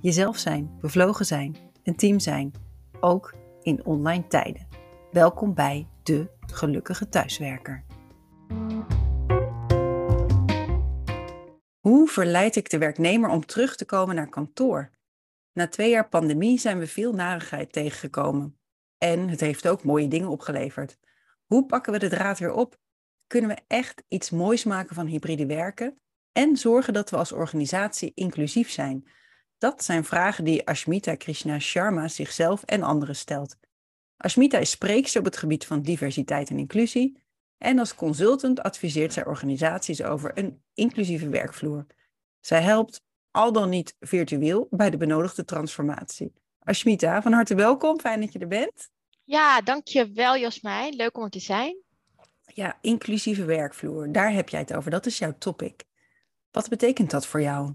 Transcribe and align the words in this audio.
jezelf 0.00 0.38
zijn, 0.38 0.78
bevlogen 0.80 1.26
zijn, 1.26 1.56
een 1.82 1.96
team 1.96 2.18
zijn, 2.18 2.52
ook 3.00 3.34
in 3.62 3.84
online 3.84 4.26
tijden. 4.26 4.68
Welkom 5.12 5.54
bij 5.54 5.88
de 6.02 6.28
Gelukkige 6.52 7.08
Thuiswerker. 7.08 7.84
Hoe 11.80 12.08
verleid 12.08 12.56
ik 12.56 12.70
de 12.70 12.78
werknemer 12.78 13.30
om 13.30 13.46
terug 13.46 13.76
te 13.76 13.84
komen 13.84 14.14
naar 14.14 14.28
kantoor? 14.28 14.90
Na 15.52 15.68
twee 15.68 15.90
jaar 15.90 16.08
pandemie 16.08 16.58
zijn 16.58 16.78
we 16.78 16.86
veel 16.86 17.12
narigheid 17.12 17.72
tegengekomen. 17.72 18.58
En 18.98 19.28
het 19.28 19.40
heeft 19.40 19.68
ook 19.68 19.84
mooie 19.84 20.08
dingen 20.08 20.28
opgeleverd. 20.28 20.98
Hoe 21.46 21.66
pakken 21.66 21.92
we 21.92 21.98
de 21.98 22.08
draad 22.08 22.38
weer 22.38 22.52
op? 22.52 22.78
Kunnen 23.26 23.50
we 23.50 23.62
echt 23.66 24.02
iets 24.08 24.30
moois 24.30 24.64
maken 24.64 24.94
van 24.94 25.06
hybride 25.06 25.46
werken? 25.46 26.00
En 26.32 26.56
zorgen 26.56 26.92
dat 26.92 27.10
we 27.10 27.16
als 27.16 27.32
organisatie 27.32 28.12
inclusief 28.14 28.70
zijn, 28.70 29.08
dat 29.58 29.84
zijn 29.84 30.04
vragen 30.04 30.44
die 30.44 30.66
Ashmita 30.66 31.14
Krishna 31.14 31.58
Sharma 31.58 32.08
zichzelf 32.08 32.62
en 32.62 32.82
anderen 32.82 33.16
stelt. 33.16 33.56
Ashmita 34.16 34.58
is 34.58 34.70
spreekster 34.70 35.20
op 35.20 35.26
het 35.26 35.36
gebied 35.36 35.66
van 35.66 35.82
diversiteit 35.82 36.50
en 36.50 36.58
inclusie 36.58 37.24
en 37.58 37.78
als 37.78 37.94
consultant 37.94 38.62
adviseert 38.62 39.12
zij 39.12 39.26
organisaties 39.26 40.02
over 40.02 40.38
een 40.38 40.62
inclusieve 40.74 41.28
werkvloer. 41.28 41.86
Zij 42.40 42.62
helpt, 42.62 43.02
al 43.30 43.52
dan 43.52 43.68
niet 43.68 43.96
virtueel, 44.00 44.66
bij 44.70 44.90
de 44.90 44.96
benodigde 44.96 45.44
transformatie. 45.44 46.32
Ashmita, 46.58 47.22
van 47.22 47.32
harte 47.32 47.54
welkom. 47.54 48.00
Fijn 48.00 48.20
dat 48.20 48.32
je 48.32 48.38
er 48.38 48.48
bent. 48.48 48.90
Ja, 49.24 49.60
dankjewel 49.60 50.36
Jasmijn. 50.36 50.94
Leuk 50.94 51.16
om 51.16 51.24
er 51.24 51.30
te 51.30 51.40
zijn. 51.40 51.76
Ja, 52.54 52.78
inclusieve 52.80 53.44
werkvloer, 53.44 54.12
daar 54.12 54.32
heb 54.32 54.48
jij 54.48 54.60
het 54.60 54.74
over. 54.74 54.90
Dat 54.90 55.06
is 55.06 55.18
jouw 55.18 55.34
topic. 55.38 55.84
Wat 56.50 56.68
betekent 56.68 57.10
dat 57.10 57.26
voor 57.26 57.42
jou? 57.42 57.74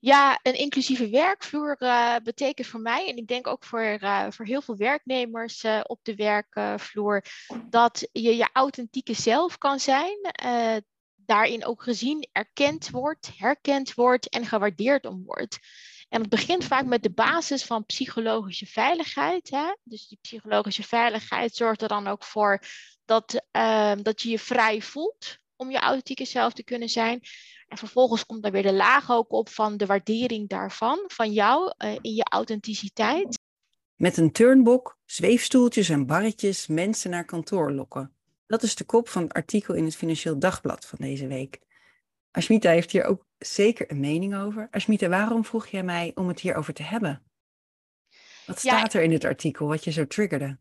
Ja, 0.00 0.40
een 0.42 0.58
inclusieve 0.58 1.08
werkvloer 1.08 1.76
uh, 1.78 2.16
betekent 2.22 2.66
voor 2.66 2.80
mij, 2.80 3.08
en 3.08 3.16
ik 3.16 3.26
denk 3.26 3.46
ook 3.46 3.64
voor, 3.64 3.98
uh, 4.00 4.26
voor 4.30 4.46
heel 4.46 4.62
veel 4.62 4.76
werknemers 4.76 5.64
uh, 5.64 5.80
op 5.82 5.98
de 6.02 6.14
werkvloer, 6.14 7.24
dat 7.68 8.08
je 8.12 8.36
je 8.36 8.48
authentieke 8.52 9.14
zelf 9.14 9.58
kan 9.58 9.80
zijn. 9.80 10.18
daarin 11.16 11.64
ook 11.64 11.82
gezien, 11.82 12.28
erkend 12.32 12.90
wordt, 12.90 13.30
herkend 13.36 13.94
wordt 13.94 14.28
en 14.28 14.46
gewaardeerd 14.46 15.06
om 15.06 15.24
wordt. 15.24 15.58
En 16.08 16.20
het 16.20 16.30
begint 16.30 16.64
vaak 16.64 16.84
met 16.84 17.02
de 17.02 17.12
basis 17.12 17.64
van 17.64 17.86
psychologische 17.86 18.66
veiligheid. 18.66 19.50
Hè? 19.50 19.74
Dus 19.82 20.08
die 20.08 20.18
psychologische 20.20 20.82
veiligheid 20.82 21.54
zorgt 21.54 21.82
er 21.82 21.88
dan 21.88 22.06
ook 22.06 22.24
voor 22.24 22.62
dat, 23.04 23.44
dat 24.02 24.22
je 24.22 24.28
je 24.30 24.38
vrij 24.38 24.82
voelt 24.82 25.38
om 25.56 25.70
je 25.70 25.78
authentieke 25.78 26.24
zelf 26.24 26.52
te 26.52 26.64
kunnen 26.64 26.88
zijn. 26.88 27.20
En 27.70 27.76
vervolgens 27.76 28.26
komt 28.26 28.42
daar 28.42 28.52
weer 28.52 28.62
de 28.62 28.72
laag 28.72 29.10
ook 29.10 29.32
op 29.32 29.48
van 29.48 29.76
de 29.76 29.86
waardering 29.86 30.48
daarvan, 30.48 31.04
van 31.06 31.32
jou 31.32 31.72
uh, 31.84 31.92
in 32.00 32.14
je 32.14 32.24
authenticiteit. 32.30 33.38
Met 33.96 34.16
een 34.16 34.32
turnbok, 34.32 34.98
zweefstoeltjes 35.04 35.88
en 35.88 36.06
barretjes 36.06 36.66
mensen 36.66 37.10
naar 37.10 37.24
kantoor 37.24 37.72
lokken. 37.72 38.14
Dat 38.46 38.62
is 38.62 38.74
de 38.74 38.84
kop 38.84 39.08
van 39.08 39.22
het 39.22 39.32
artikel 39.32 39.74
in 39.74 39.84
het 39.84 39.96
Financieel 39.96 40.38
Dagblad 40.38 40.86
van 40.86 40.98
deze 41.00 41.26
week. 41.26 41.60
Ashmita 42.30 42.70
heeft 42.70 42.90
hier 42.90 43.04
ook 43.04 43.26
zeker 43.38 43.90
een 43.90 44.00
mening 44.00 44.36
over. 44.36 44.68
Ashmita, 44.70 45.08
waarom 45.08 45.44
vroeg 45.44 45.66
jij 45.66 45.82
mij 45.82 46.12
om 46.14 46.28
het 46.28 46.40
hierover 46.40 46.74
te 46.74 46.82
hebben? 46.82 47.22
Wat 48.46 48.58
staat 48.58 48.94
er 48.94 49.02
in 49.02 49.12
het 49.12 49.24
artikel 49.24 49.66
wat 49.66 49.84
je 49.84 49.90
zo 49.90 50.06
triggerde? 50.06 50.58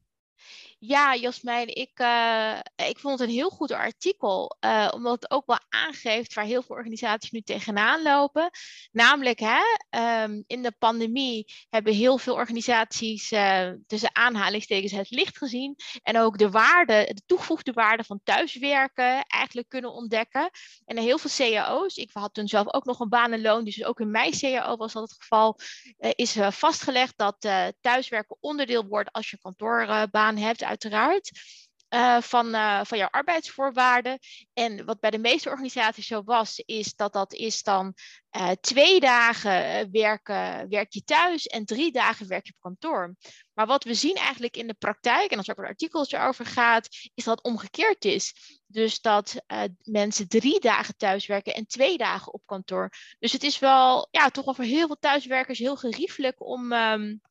Ja, 0.82 1.16
Jasmijn, 1.16 1.76
ik, 1.76 2.00
uh, 2.00 2.60
ik 2.76 3.00
vond 3.00 3.20
het 3.20 3.28
een 3.28 3.36
heel 3.36 3.50
goed 3.50 3.72
artikel, 3.72 4.58
uh, 4.66 4.90
omdat 4.94 5.22
het 5.22 5.32
ook 5.32 5.46
wel 5.46 5.60
aangeeft 5.70 6.34
waar 6.34 6.46
heel 6.46 6.62
veel 6.62 6.76
organisaties 6.76 7.32
nu 7.32 7.42
tegenaan 7.42 8.02
lopen. 8.02 8.50
Namelijk, 8.92 9.40
hè, 9.40 9.62
um, 10.24 10.44
in 10.48 10.62
de 10.62 10.72
pandemie 10.78 11.54
hebben 11.70 11.94
heel 11.94 12.18
veel 12.18 12.34
organisaties 12.34 13.32
uh, 13.32 13.70
tussen 13.88 14.16
aanhalingstekens 14.16 14.92
het 14.92 15.10
licht 15.10 15.38
gezien 15.38 15.76
en 16.04 16.18
ook 16.18 16.38
de 16.38 16.50
waarde, 16.50 17.12
de 17.14 17.22
toegevoegde 17.26 17.72
waarde 17.72 18.04
van 18.04 18.20
thuiswerken 18.24 19.24
eigenlijk 19.26 19.70
kunnen 19.70 19.92
ontdekken. 19.92 20.50
En 20.86 20.98
heel 20.98 21.18
veel 21.18 21.52
cao's, 21.52 21.96
ik 21.96 22.10
had 22.14 22.34
toen 22.34 22.48
zelf 22.48 22.74
ook 22.74 22.86
nog 22.86 23.00
een 23.00 23.10
baan 23.10 23.32
en 23.32 23.42
loon, 23.42 23.64
dus 23.64 23.84
ook 23.84 24.00
in 24.00 24.12
mijn 24.12 24.32
cao 24.40 24.78
was 24.78 24.94
dat 24.94 25.10
het 25.10 25.20
geval, 25.20 25.60
is 25.98 26.38
vastgelegd 26.50 27.14
dat 27.18 27.36
thuiswerken 27.82 28.38
onderdeel 28.40 28.86
wordt 28.86 29.12
als 29.12 29.30
je 29.30 29.40
kantoorbaan 29.40 30.38
hebt 30.38 30.62
uiteraard. 30.70 31.32
Uh, 31.94 32.22
van, 32.22 32.56
uh, 32.56 32.82
van 32.84 32.98
jouw 32.98 33.08
arbeidsvoorwaarden. 33.08 34.20
En 34.54 34.86
wat 34.86 35.00
bij 35.00 35.10
de 35.10 35.18
meeste 35.18 35.50
organisaties 35.50 36.08
zo 36.08 36.24
was, 36.24 36.60
is 36.66 36.96
dat 36.96 37.14
dat 37.14 37.34
is 37.34 37.64
dan 37.64 37.94
uh, 38.38 38.52
twee 38.62 39.00
dagen 39.00 39.92
werken, 39.92 40.70
werk 40.70 40.94
je 40.94 41.04
thuis 41.04 41.48
en 41.48 41.66
drie 41.66 41.92
dagen 41.92 42.28
werk 42.28 42.46
je 42.46 42.54
op 42.56 42.62
kantoor. 42.62 43.16
Maar 43.54 43.66
wat 43.68 43.84
we 43.84 43.94
zien 43.94 44.16
eigenlijk 44.16 44.58
in 44.58 44.68
de 44.68 44.74
praktijk, 44.74 45.32
en 45.32 45.38
als 45.38 45.48
er 45.48 45.54
ook 45.58 45.64
een 45.64 45.70
artikel 45.70 46.06
erover 46.08 46.46
gaat, 46.46 46.88
is 47.14 47.24
dat 47.24 47.38
het 47.38 47.46
omgekeerd 47.46 48.06
is. 48.06 48.34
Dus 48.66 49.02
dat 49.02 49.44
mensen 49.84 50.28
drie 50.28 50.60
dagen 50.60 50.98
thuis 50.98 51.26
werken 51.26 51.54
en 51.54 51.68
twee 51.68 51.98
dagen 51.98 52.34
op 52.34 52.42
kantoor. 52.46 52.90
Dus 53.20 53.32
het 53.32 53.44
is 53.44 53.60
wel, 53.60 54.08
ja, 54.12 54.30
toch 54.30 54.46
wel 54.46 54.54
voor 54.54 54.64
heel 54.64 54.88
veel 54.88 55.00
thuiswerkers 55.00 55.60
heel 55.60 55.76
geriefelijk 55.76 56.46
om. 56.46 56.74
Um, 56.74 57.22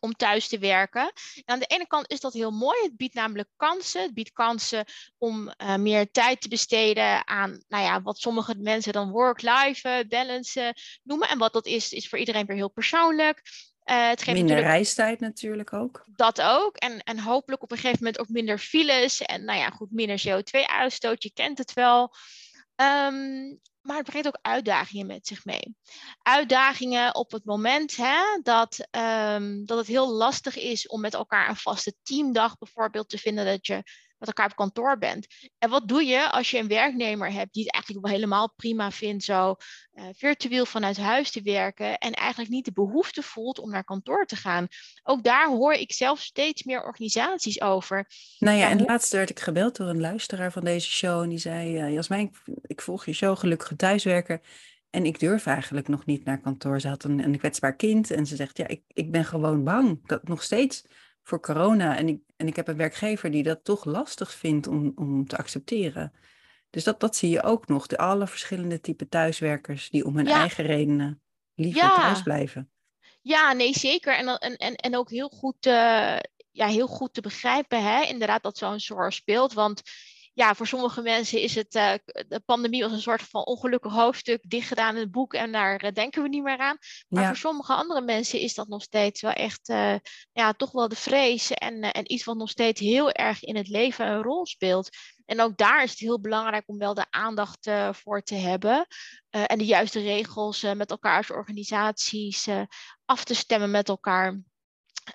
om 0.00 0.12
thuis 0.12 0.48
te 0.48 0.58
werken. 0.58 1.12
En 1.34 1.42
aan 1.44 1.58
de 1.58 1.66
ene 1.66 1.86
kant 1.86 2.10
is 2.10 2.20
dat 2.20 2.32
heel 2.32 2.50
mooi. 2.50 2.82
Het 2.82 2.96
biedt 2.96 3.14
namelijk 3.14 3.48
kansen. 3.56 4.02
Het 4.02 4.14
biedt 4.14 4.32
kansen 4.32 4.84
om 5.18 5.52
uh, 5.62 5.76
meer 5.76 6.10
tijd 6.10 6.40
te 6.40 6.48
besteden 6.48 7.26
aan 7.26 7.62
nou 7.68 7.84
ja, 7.84 8.02
wat 8.02 8.18
sommige 8.18 8.54
mensen 8.58 8.92
dan 8.92 9.10
work-life 9.10 10.04
balance 10.08 10.74
noemen. 11.02 11.28
En 11.28 11.38
wat 11.38 11.52
dat 11.52 11.66
is, 11.66 11.92
is 11.92 12.08
voor 12.08 12.18
iedereen 12.18 12.46
weer 12.46 12.56
heel 12.56 12.70
persoonlijk. 12.70 13.42
Uh, 13.90 14.08
het 14.08 14.22
geeft 14.22 14.36
minder 14.36 14.60
reistijd 14.60 15.20
natuurlijk 15.20 15.72
ook. 15.72 16.04
Dat 16.06 16.42
ook. 16.42 16.76
En, 16.76 17.02
en 17.02 17.18
hopelijk 17.18 17.62
op 17.62 17.70
een 17.70 17.76
gegeven 17.76 17.98
moment 17.98 18.18
ook 18.18 18.28
minder 18.28 18.58
files. 18.58 19.22
En 19.22 19.44
nou 19.44 19.58
ja, 19.58 19.70
goed, 19.70 19.90
minder 19.90 20.22
CO2-uitstoot. 20.28 21.22
Je 21.22 21.32
kent 21.32 21.58
het 21.58 21.72
wel. 21.72 22.14
Um, 22.76 23.60
maar 23.88 23.96
het 23.96 24.06
brengt 24.06 24.26
ook 24.26 24.38
uitdagingen 24.42 25.06
met 25.06 25.26
zich 25.26 25.44
mee. 25.44 25.76
Uitdagingen 26.22 27.14
op 27.14 27.30
het 27.30 27.44
moment 27.44 27.96
hè, 27.96 28.40
dat, 28.42 28.88
um, 28.90 29.66
dat 29.66 29.78
het 29.78 29.86
heel 29.86 30.12
lastig 30.12 30.56
is 30.56 30.88
om 30.88 31.00
met 31.00 31.14
elkaar 31.14 31.48
een 31.48 31.56
vaste 31.56 31.94
teamdag 32.02 32.58
bijvoorbeeld 32.58 33.08
te 33.08 33.18
vinden 33.18 33.44
dat 33.44 33.66
je 33.66 33.82
met 34.18 34.28
elkaar 34.28 34.46
op 34.46 34.56
kantoor 34.56 34.98
bent. 34.98 35.26
En 35.58 35.70
wat 35.70 35.88
doe 35.88 36.04
je 36.04 36.30
als 36.30 36.50
je 36.50 36.58
een 36.58 36.68
werknemer 36.68 37.32
hebt 37.32 37.52
die 37.52 37.64
het 37.64 37.72
eigenlijk 37.72 38.04
wel 38.06 38.14
helemaal 38.14 38.52
prima 38.56 38.90
vindt 38.90 39.24
zo 39.24 39.56
uh, 39.94 40.04
virtueel 40.16 40.66
vanuit 40.66 40.96
huis 40.96 41.30
te 41.30 41.42
werken 41.42 41.98
en 41.98 42.12
eigenlijk 42.12 42.50
niet 42.50 42.64
de 42.64 42.72
behoefte 42.72 43.22
voelt 43.22 43.58
om 43.58 43.70
naar 43.70 43.84
kantoor 43.84 44.26
te 44.26 44.36
gaan? 44.36 44.66
Ook 45.02 45.22
daar 45.22 45.48
hoor 45.48 45.72
ik 45.72 45.92
zelf 45.92 46.20
steeds 46.20 46.62
meer 46.62 46.84
organisaties 46.84 47.60
over. 47.60 48.06
Nou 48.38 48.56
ja, 48.56 48.70
en 48.70 48.82
laatst 48.82 49.12
werd 49.12 49.30
ik 49.30 49.40
gebeld 49.40 49.76
door 49.76 49.88
een 49.88 50.00
luisteraar 50.00 50.52
van 50.52 50.64
deze 50.64 50.90
show 50.90 51.22
en 51.22 51.28
die 51.28 51.38
zei, 51.38 51.82
uh, 51.82 51.92
Jasmijn, 51.92 52.30
ik 52.62 52.80
volg 52.80 53.04
je 53.04 53.12
show 53.12 53.38
gelukkig 53.38 53.72
thuiswerken. 53.76 54.40
En 54.90 55.04
ik 55.04 55.20
durf 55.20 55.46
eigenlijk 55.46 55.88
nog 55.88 56.06
niet 56.06 56.24
naar 56.24 56.40
kantoor. 56.40 56.80
Ze 56.80 56.88
had 56.88 57.04
een, 57.04 57.24
een 57.24 57.38
kwetsbaar 57.38 57.76
kind 57.76 58.10
en 58.10 58.26
ze 58.26 58.36
zegt, 58.36 58.56
ja, 58.56 58.66
ik, 58.66 58.82
ik 58.86 59.10
ben 59.10 59.24
gewoon 59.24 59.64
bang 59.64 60.06
dat 60.06 60.28
nog 60.28 60.42
steeds 60.42 60.84
voor 61.28 61.40
corona. 61.40 61.96
En 61.96 62.08
ik, 62.08 62.20
en 62.36 62.46
ik 62.46 62.56
heb 62.56 62.68
een 62.68 62.76
werkgever 62.76 63.30
die 63.30 63.42
dat 63.42 63.64
toch 63.64 63.84
lastig 63.84 64.32
vindt 64.32 64.66
om, 64.66 64.92
om 64.94 65.26
te 65.26 65.36
accepteren. 65.36 66.12
Dus 66.70 66.84
dat, 66.84 67.00
dat 67.00 67.16
zie 67.16 67.30
je 67.30 67.42
ook 67.42 67.68
nog. 67.68 67.86
De 67.86 67.98
alle 67.98 68.26
verschillende 68.26 68.80
type 68.80 69.08
thuiswerkers 69.08 69.90
die 69.90 70.04
om 70.04 70.16
hun 70.16 70.26
eigen 70.26 70.64
redenen 70.64 71.22
liever 71.54 71.94
thuis 71.94 72.22
blijven. 72.22 72.70
Ja, 73.22 73.52
nee, 73.52 73.72
zeker. 73.72 74.16
En, 74.16 74.38
en, 74.38 74.56
en, 74.56 74.74
en 74.74 74.96
ook 74.96 75.10
heel 75.10 75.28
goed, 75.28 75.66
uh, 75.66 76.18
ja, 76.50 76.66
heel 76.66 76.86
goed 76.86 77.14
te 77.14 77.20
begrijpen, 77.20 77.82
hè? 77.82 78.02
inderdaad, 78.02 78.42
dat 78.42 78.58
zo'n 78.58 78.80
zorg 78.80 79.12
speelt. 79.12 79.52
Want 79.52 79.82
ja, 80.38 80.54
voor 80.54 80.66
sommige 80.66 81.02
mensen 81.02 81.40
is 81.40 81.54
het, 81.54 81.74
uh, 81.74 81.92
de 82.28 82.42
pandemie 82.44 82.82
was 82.82 82.92
een 82.92 83.00
soort 83.00 83.22
van 83.22 83.46
ongelukkig 83.46 83.92
hoofdstuk 83.92 84.50
dichtgedaan 84.50 84.94
in 84.94 85.00
het 85.00 85.10
boek 85.10 85.34
en 85.34 85.52
daar 85.52 85.84
uh, 85.84 85.90
denken 85.92 86.22
we 86.22 86.28
niet 86.28 86.42
meer 86.42 86.58
aan. 86.58 86.78
Maar 87.08 87.26
voor 87.26 87.36
sommige 87.36 87.72
andere 87.72 88.00
mensen 88.00 88.40
is 88.40 88.54
dat 88.54 88.68
nog 88.68 88.82
steeds 88.82 89.20
wel 89.20 89.32
echt, 89.32 89.68
uh, 89.68 89.94
ja, 90.32 90.52
toch 90.52 90.72
wel 90.72 90.88
de 90.88 90.96
vrees 90.96 91.50
en, 91.50 91.80
en 91.80 92.12
iets 92.12 92.24
wat 92.24 92.36
nog 92.36 92.50
steeds 92.50 92.80
heel 92.80 93.12
erg 93.12 93.44
in 93.44 93.56
het 93.56 93.68
leven 93.68 94.06
een 94.06 94.22
rol 94.22 94.46
speelt. 94.46 94.88
En 95.26 95.40
ook 95.40 95.56
daar 95.56 95.82
is 95.82 95.90
het 95.90 95.98
heel 95.98 96.20
belangrijk 96.20 96.64
om 96.66 96.78
wel 96.78 96.94
de 96.94 97.06
aandacht 97.10 97.70
voor 97.90 98.22
te 98.22 98.34
hebben. 98.34 98.86
en 99.30 99.58
de 99.58 99.64
juiste 99.64 100.00
regels 100.00 100.62
met 100.62 100.90
elkaar 100.90 101.16
als 101.16 101.30
organisaties 101.30 102.46
af 103.04 103.24
te 103.24 103.34
stemmen 103.34 103.70
met 103.70 103.88
elkaar. 103.88 104.40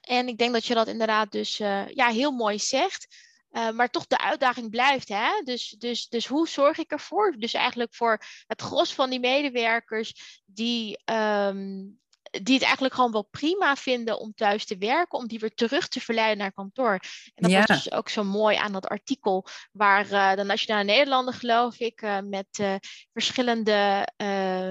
En 0.02 0.28
ik 0.28 0.38
denk 0.38 0.54
dat 0.54 0.66
je 0.66 0.74
dat 0.74 0.88
inderdaad 0.88 1.32
dus 1.32 1.58
ja, 1.88 2.08
heel 2.08 2.32
mooi 2.32 2.60
zegt. 2.60 3.08
Uh, 3.54 3.70
maar 3.72 3.90
toch 3.90 4.08
de 4.08 4.18
uitdaging 4.18 4.70
blijft. 4.70 5.08
Hè? 5.08 5.42
Dus, 5.44 5.70
dus, 5.70 6.08
dus 6.08 6.28
hoe 6.28 6.48
zorg 6.48 6.78
ik 6.78 6.92
ervoor? 6.92 7.36
Dus 7.38 7.54
eigenlijk 7.54 7.96
voor 7.96 8.22
het 8.48 8.62
gros 8.62 8.94
van 8.94 9.10
die 9.10 9.20
medewerkers 9.20 10.42
die, 10.46 11.00
um, 11.06 12.02
die 12.42 12.54
het 12.54 12.64
eigenlijk 12.64 12.94
gewoon 12.94 13.12
wel 13.12 13.28
prima 13.32 13.76
vinden 13.76 14.20
om 14.20 14.34
thuis 14.36 14.66
te 14.66 14.78
werken, 14.78 15.20
om 15.20 15.28
die 15.28 15.40
weer 15.40 15.54
terug 15.54 15.88
te 15.88 16.00
verleiden 16.00 16.38
naar 16.38 16.54
kantoor. 16.54 17.00
En 17.34 17.44
dat 17.44 17.52
ja. 17.52 17.64
was 17.66 17.84
dus 17.84 17.92
ook 17.92 18.10
zo 18.10 18.24
mooi 18.24 18.58
aan 18.58 18.72
dat 18.72 18.88
artikel, 18.88 19.46
waar 19.72 20.12
uh, 20.12 20.36
de 20.36 20.44
Nationale 20.44 20.84
Nederlanden, 20.84 21.34
geloof 21.34 21.80
ik, 21.80 22.02
uh, 22.02 22.20
met 22.20 22.48
uh, 22.62 22.76
verschillende 23.14 23.72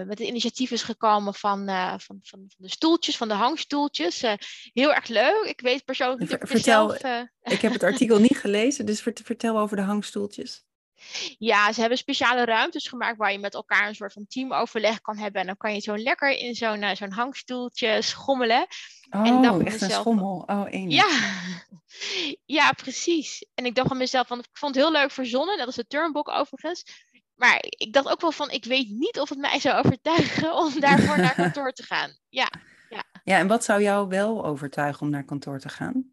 met 0.06 0.18
de 0.18 0.26
initiatieven 0.26 0.76
is 0.76 0.82
gekomen 0.82 1.34
van, 1.34 1.64
van, 1.66 1.98
van, 1.98 2.20
van, 2.22 2.46
de 2.56 2.70
stoeltjes, 2.70 3.16
van 3.16 3.28
de 3.28 3.34
hangstoeltjes. 3.34 4.20
heel 4.72 4.94
erg 4.94 5.06
leuk. 5.06 5.44
Ik 5.44 5.60
weet 5.60 5.84
persoonlijk 5.84 6.20
niet. 6.20 6.38
Vertel, 6.40 6.94
ik 7.42 7.60
heb 7.60 7.72
het 7.72 7.82
artikel 7.92 8.18
niet 8.18 8.38
gelezen, 8.38 8.86
dus 8.86 9.02
vertel 9.02 9.58
over 9.58 9.76
de 9.76 9.82
hangstoeltjes. 9.82 10.64
Ja, 11.38 11.72
ze 11.72 11.80
hebben 11.80 11.98
speciale 11.98 12.44
ruimtes 12.44 12.88
gemaakt 12.88 13.16
waar 13.16 13.32
je 13.32 13.38
met 13.38 13.54
elkaar 13.54 13.88
een 13.88 13.94
soort 13.94 14.12
van 14.12 14.26
teamoverleg 14.28 15.00
kan 15.00 15.16
hebben. 15.16 15.40
En 15.40 15.46
dan 15.46 15.56
kan 15.56 15.74
je 15.74 15.80
zo 15.80 15.96
lekker 15.96 16.30
in 16.30 16.54
zo'n 16.54 16.82
uh, 16.82 16.94
zo'n 16.94 17.12
hangstoeltje 17.12 18.02
schommelen. 18.02 18.66
Oh, 19.10 19.26
en 19.26 19.44
echt 19.44 19.56
mezelf, 19.58 19.80
een 19.80 19.90
schommel. 19.90 20.44
Oh, 20.46 20.66
één. 20.70 20.90
Ja. 20.90 21.08
ja, 22.58 22.72
precies. 22.72 23.46
En 23.54 23.64
ik 23.64 23.74
dacht 23.74 23.88
van 23.88 23.96
mezelf, 23.96 24.26
van, 24.26 24.38
ik 24.38 24.48
vond 24.52 24.74
het 24.74 24.84
heel 24.84 24.92
leuk 24.92 25.10
verzonnen. 25.10 25.58
Dat 25.58 25.68
is 25.68 25.74
de 25.74 25.86
turnboek 25.86 26.28
overigens. 26.28 26.84
Maar 27.34 27.56
ik 27.60 27.92
dacht 27.92 28.08
ook 28.08 28.20
wel 28.20 28.32
van, 28.32 28.50
ik 28.50 28.64
weet 28.64 28.88
niet 28.88 29.20
of 29.20 29.28
het 29.28 29.38
mij 29.38 29.60
zou 29.60 29.84
overtuigen 29.84 30.54
om 30.64 30.80
daarvoor 30.80 31.16
naar 31.16 31.34
kantoor 31.42 31.72
te 31.72 31.82
gaan. 31.82 32.10
Ja, 32.28 32.50
ja. 32.88 33.04
ja, 33.24 33.38
en 33.38 33.46
wat 33.46 33.64
zou 33.64 33.82
jou 33.82 34.08
wel 34.08 34.44
overtuigen 34.44 35.02
om 35.02 35.10
naar 35.10 35.24
kantoor 35.24 35.58
te 35.58 35.68
gaan? 35.68 36.12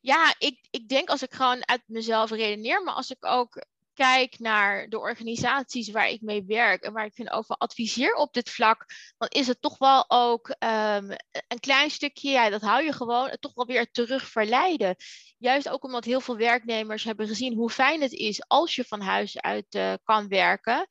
Ja, 0.00 0.34
ik, 0.38 0.58
ik 0.70 0.88
denk 0.88 1.08
als 1.08 1.22
ik 1.22 1.34
gewoon 1.34 1.68
uit 1.68 1.82
mezelf 1.86 2.30
redeneer, 2.30 2.82
maar 2.82 2.94
als 2.94 3.10
ik 3.10 3.26
ook 3.26 3.64
kijk 3.94 4.38
naar 4.38 4.88
de 4.88 4.98
organisaties 4.98 5.90
waar 5.90 6.08
ik 6.08 6.20
mee 6.20 6.44
werk 6.46 6.82
en 6.82 6.92
waar 6.92 7.04
ik 7.04 7.16
hen 7.16 7.30
over 7.30 7.56
adviseer 7.56 8.14
op 8.14 8.32
dit 8.32 8.50
vlak, 8.50 8.86
dan 9.18 9.28
is 9.28 9.46
het 9.46 9.60
toch 9.60 9.78
wel 9.78 10.04
ook 10.08 10.48
um, 10.48 11.10
een 11.48 11.60
klein 11.60 11.90
stukje, 11.90 12.30
ja, 12.30 12.50
dat 12.50 12.60
hou 12.60 12.84
je 12.84 12.92
gewoon, 12.92 13.36
toch 13.40 13.54
wel 13.54 13.66
weer 13.66 13.90
terug 13.90 14.28
verleiden. 14.28 14.96
Juist 15.38 15.68
ook 15.68 15.84
omdat 15.84 16.04
heel 16.04 16.20
veel 16.20 16.36
werknemers 16.36 17.04
hebben 17.04 17.26
gezien 17.26 17.54
hoe 17.54 17.70
fijn 17.70 18.00
het 18.00 18.12
is 18.12 18.48
als 18.48 18.74
je 18.74 18.84
van 18.84 19.00
huis 19.00 19.40
uit 19.40 19.74
uh, 19.74 19.92
kan 20.04 20.28
werken. 20.28 20.86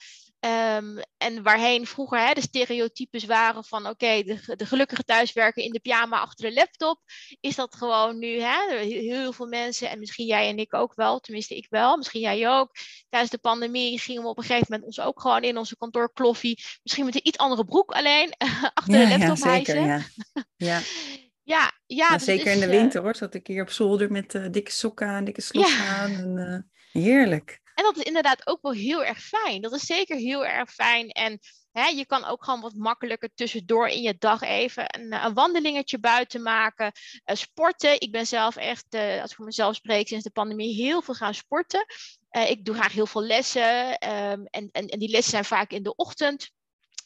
Um, 0.45 0.99
en 1.17 1.43
waarheen 1.43 1.87
vroeger 1.87 2.27
hè, 2.27 2.33
de 2.33 2.41
stereotypes 2.41 3.25
waren 3.25 3.63
van 3.63 3.87
oké, 3.87 4.23
de, 4.23 4.55
de, 4.55 4.65
gelukkige 4.65 5.03
thuiswerken 5.03 5.63
in 5.63 5.71
de 5.71 5.79
pyjama 5.79 6.19
achter 6.19 6.49
de 6.49 6.53
laptop, 6.53 7.01
is 7.39 7.55
dat 7.55 7.75
gewoon 7.75 8.19
nu 8.19 8.41
hè, 8.41 8.75
heel 8.85 9.33
veel 9.33 9.47
mensen, 9.47 9.89
en 9.89 9.99
misschien 9.99 10.25
jij 10.25 10.49
en 10.49 10.57
ik 10.57 10.73
ook 10.73 10.95
wel, 10.95 11.19
tenminste 11.19 11.55
ik 11.55 11.67
wel, 11.69 11.97
misschien 11.97 12.21
jij 12.21 12.49
ook. 12.49 12.75
Tijdens 13.09 13.31
de 13.31 13.37
pandemie 13.37 13.99
gingen 13.99 14.21
we 14.21 14.27
op 14.27 14.37
een 14.37 14.43
gegeven 14.43 14.65
moment 14.69 14.87
ons 14.87 14.99
ook 14.99 15.21
gewoon 15.21 15.43
in 15.43 15.57
onze 15.57 15.77
kantoorkloffie, 15.77 16.63
misschien 16.83 17.05
met 17.05 17.15
een 17.15 17.27
iets 17.27 17.37
andere 17.37 17.65
broek 17.65 17.91
alleen, 17.91 18.33
achter 18.73 18.93
de 18.93 19.17
laptop 19.17 19.37
ja, 19.37 19.53
zeker, 19.53 19.81
ja. 19.85 20.01
ja. 20.57 20.81
Ja, 21.43 21.71
ja, 21.85 22.13
dus 22.13 22.23
zeker 22.23 22.51
in 22.51 22.59
de 22.59 22.65
eh, 22.65 22.71
winter 22.71 23.01
hoor. 23.01 23.15
Zat 23.15 23.33
ik 23.33 23.47
hier 23.47 23.61
op 23.61 23.69
zolder 23.69 24.11
met 24.11 24.33
uh, 24.33 24.45
dikke 24.51 24.71
sokken 24.71 25.07
aan, 25.07 25.23
dikke 25.23 25.41
sloffen 25.51 25.85
aan. 25.85 26.11
En, 26.11 26.37
uh, 26.37 27.03
heerlijk. 27.03 27.61
En 27.79 27.85
dat 27.85 27.97
is 27.97 28.03
inderdaad 28.03 28.47
ook 28.47 28.61
wel 28.61 28.71
heel 28.71 29.03
erg 29.03 29.21
fijn. 29.21 29.61
Dat 29.61 29.73
is 29.73 29.85
zeker 29.85 30.17
heel 30.17 30.45
erg 30.45 30.73
fijn. 30.73 31.09
En 31.09 31.39
hè, 31.71 31.85
je 31.85 32.05
kan 32.05 32.25
ook 32.25 32.43
gewoon 32.43 32.61
wat 32.61 32.73
makkelijker 32.73 33.29
tussendoor 33.35 33.87
in 33.87 34.01
je 34.01 34.15
dag 34.17 34.41
even 34.41 34.85
een, 34.87 35.13
een 35.25 35.33
wandelingetje 35.33 35.99
buiten 35.99 36.41
maken. 36.41 36.91
Uh, 37.25 37.35
sporten. 37.35 38.01
Ik 38.01 38.11
ben 38.11 38.27
zelf 38.27 38.55
echt, 38.55 38.85
uh, 38.89 39.21
als 39.21 39.29
ik 39.29 39.35
voor 39.35 39.45
mezelf 39.45 39.75
spreek, 39.75 40.07
sinds 40.07 40.23
de 40.23 40.31
pandemie 40.31 40.75
heel 40.75 41.01
veel 41.01 41.13
gaan 41.13 41.33
sporten. 41.33 41.85
Ik 42.29 42.65
doe 42.65 42.75
graag 42.75 42.93
heel 42.93 43.07
veel 43.07 43.23
lessen. 43.23 43.89
Um, 43.89 44.45
en, 44.45 44.69
en, 44.71 44.87
en 44.87 44.99
die 44.99 45.09
lessen 45.09 45.31
zijn 45.31 45.45
vaak 45.45 45.71
in 45.71 45.83
de 45.83 45.95
ochtend. 45.95 46.51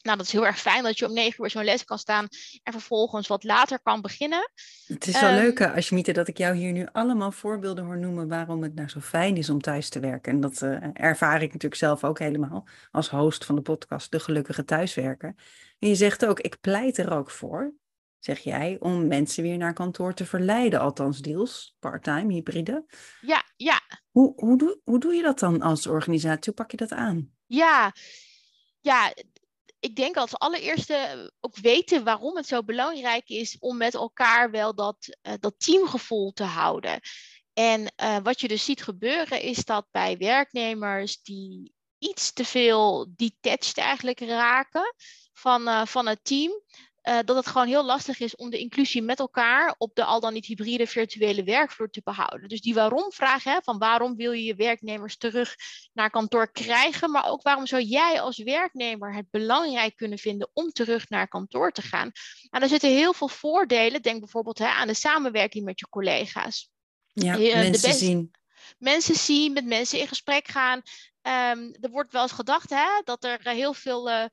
Nou, 0.03 0.17
dat 0.17 0.25
is 0.25 0.31
heel 0.31 0.45
erg 0.45 0.59
fijn 0.59 0.83
dat 0.83 0.99
je 0.99 1.05
om 1.05 1.13
negen 1.13 1.43
uur 1.43 1.49
zo'n 1.49 1.63
les 1.63 1.83
kan 1.83 1.99
staan 1.99 2.27
en 2.63 2.71
vervolgens 2.71 3.27
wat 3.27 3.43
later 3.43 3.79
kan 3.81 4.01
beginnen. 4.01 4.51
Het 4.87 5.07
is 5.07 5.19
wel 5.21 5.29
um, 5.29 5.35
leuk, 5.35 5.61
Ashmita, 5.61 6.13
dat 6.13 6.27
ik 6.27 6.37
jou 6.37 6.55
hier 6.55 6.71
nu 6.71 6.87
allemaal 6.91 7.31
voorbeelden 7.31 7.85
hoor 7.85 7.97
noemen 7.97 8.27
waarom 8.27 8.63
het 8.63 8.75
nou 8.75 8.89
zo 8.89 8.99
fijn 8.99 9.37
is 9.37 9.49
om 9.49 9.61
thuis 9.61 9.89
te 9.89 9.99
werken. 9.99 10.31
En 10.31 10.39
dat 10.39 10.61
uh, 10.61 10.77
ervaar 10.93 11.41
ik 11.41 11.53
natuurlijk 11.53 11.81
zelf 11.81 12.03
ook 12.03 12.19
helemaal 12.19 12.67
als 12.91 13.09
host 13.09 13.45
van 13.45 13.55
de 13.55 13.61
podcast 13.61 14.11
De 14.11 14.19
Gelukkige 14.19 14.65
Thuiswerker. 14.65 15.35
En 15.79 15.87
je 15.87 15.95
zegt 15.95 16.25
ook, 16.25 16.39
ik 16.39 16.59
pleit 16.61 16.97
er 16.97 17.11
ook 17.11 17.31
voor, 17.31 17.73
zeg 18.19 18.39
jij, 18.39 18.77
om 18.79 19.07
mensen 19.07 19.43
weer 19.43 19.57
naar 19.57 19.73
kantoor 19.73 20.13
te 20.13 20.25
verleiden, 20.25 20.79
althans 20.79 21.19
deels, 21.19 21.75
parttime, 21.79 22.33
hybride. 22.33 22.85
Ja, 23.21 23.43
ja. 23.55 23.81
Hoe, 24.11 24.33
hoe, 24.35 24.57
doe, 24.57 24.79
hoe 24.83 24.99
doe 24.99 25.13
je 25.13 25.21
dat 25.21 25.39
dan 25.39 25.61
als 25.61 25.87
organisatie? 25.87 26.41
Hoe 26.45 26.53
pak 26.53 26.71
je 26.71 26.77
dat 26.77 26.91
aan? 26.91 27.29
Ja, 27.45 27.93
ja, 28.79 29.13
ik 29.83 29.95
denk 29.95 30.17
als 30.17 30.37
allereerste 30.37 31.31
ook 31.39 31.57
weten 31.57 32.03
waarom 32.03 32.35
het 32.35 32.47
zo 32.47 32.63
belangrijk 32.63 33.29
is 33.29 33.57
om 33.59 33.77
met 33.77 33.93
elkaar 33.93 34.51
wel 34.51 34.75
dat, 34.75 35.17
uh, 35.23 35.33
dat 35.39 35.53
teamgevoel 35.57 36.31
te 36.31 36.43
houden. 36.43 36.99
En 37.53 37.93
uh, 38.03 38.17
wat 38.23 38.41
je 38.41 38.47
dus 38.47 38.65
ziet 38.65 38.83
gebeuren 38.83 39.41
is 39.41 39.65
dat 39.65 39.87
bij 39.91 40.17
werknemers 40.17 41.21
die 41.21 41.73
iets 41.97 42.33
te 42.33 42.45
veel 42.45 43.07
detached 43.15 43.77
eigenlijk 43.77 44.19
raken 44.19 44.95
van, 45.33 45.87
van 45.87 46.07
het 46.07 46.23
team, 46.23 46.51
uh, 47.03 47.19
dat 47.25 47.35
het 47.35 47.47
gewoon 47.47 47.67
heel 47.67 47.85
lastig 47.85 48.19
is 48.19 48.35
om 48.35 48.49
de 48.49 48.57
inclusie 48.57 49.01
met 49.01 49.19
elkaar 49.19 49.75
op 49.77 49.95
de 49.95 50.03
al 50.03 50.19
dan 50.19 50.33
niet 50.33 50.45
hybride 50.45 50.87
virtuele 50.87 51.43
werkvloer 51.43 51.89
te 51.89 52.01
behouden. 52.03 52.49
Dus 52.49 52.61
die 52.61 52.73
waarom-vraag, 52.73 53.43
hè, 53.43 53.57
van 53.63 53.77
waarom 53.77 54.15
wil 54.15 54.31
je 54.31 54.43
je 54.43 54.55
werknemers 54.55 55.17
terug 55.17 55.55
naar 55.93 56.09
kantoor 56.09 56.51
krijgen, 56.51 57.11
maar 57.11 57.29
ook 57.29 57.41
waarom 57.41 57.67
zou 57.67 57.81
jij 57.81 58.21
als 58.21 58.37
werknemer 58.37 59.15
het 59.15 59.29
belangrijk 59.29 59.95
kunnen 59.95 60.17
vinden 60.17 60.49
om 60.53 60.71
terug 60.71 61.09
naar 61.09 61.27
kantoor 61.27 61.71
te 61.71 61.81
gaan? 61.81 62.11
Nou, 62.49 62.63
er 62.63 62.69
zitten 62.69 62.89
heel 62.89 63.13
veel 63.13 63.27
voordelen. 63.27 64.01
Denk 64.01 64.19
bijvoorbeeld 64.19 64.57
hè, 64.57 64.67
aan 64.67 64.87
de 64.87 64.93
samenwerking 64.93 65.65
met 65.65 65.79
je 65.79 65.89
collega's. 65.89 66.71
Ja, 67.13 67.37
uh, 67.37 67.53
mensen 67.53 67.93
zien. 67.93 68.31
Mensen 68.77 69.15
zien, 69.15 69.53
met 69.53 69.65
mensen 69.65 69.99
in 69.99 70.07
gesprek 70.07 70.47
gaan. 70.47 70.81
Um, 71.21 71.75
er 71.81 71.89
wordt 71.89 72.11
wel 72.11 72.21
eens 72.21 72.31
gedacht 72.31 72.69
hè, 72.69 73.01
dat 73.03 73.23
er 73.23 73.39
heel 73.49 73.73
veel 73.73 74.09
uh, 74.09 74.25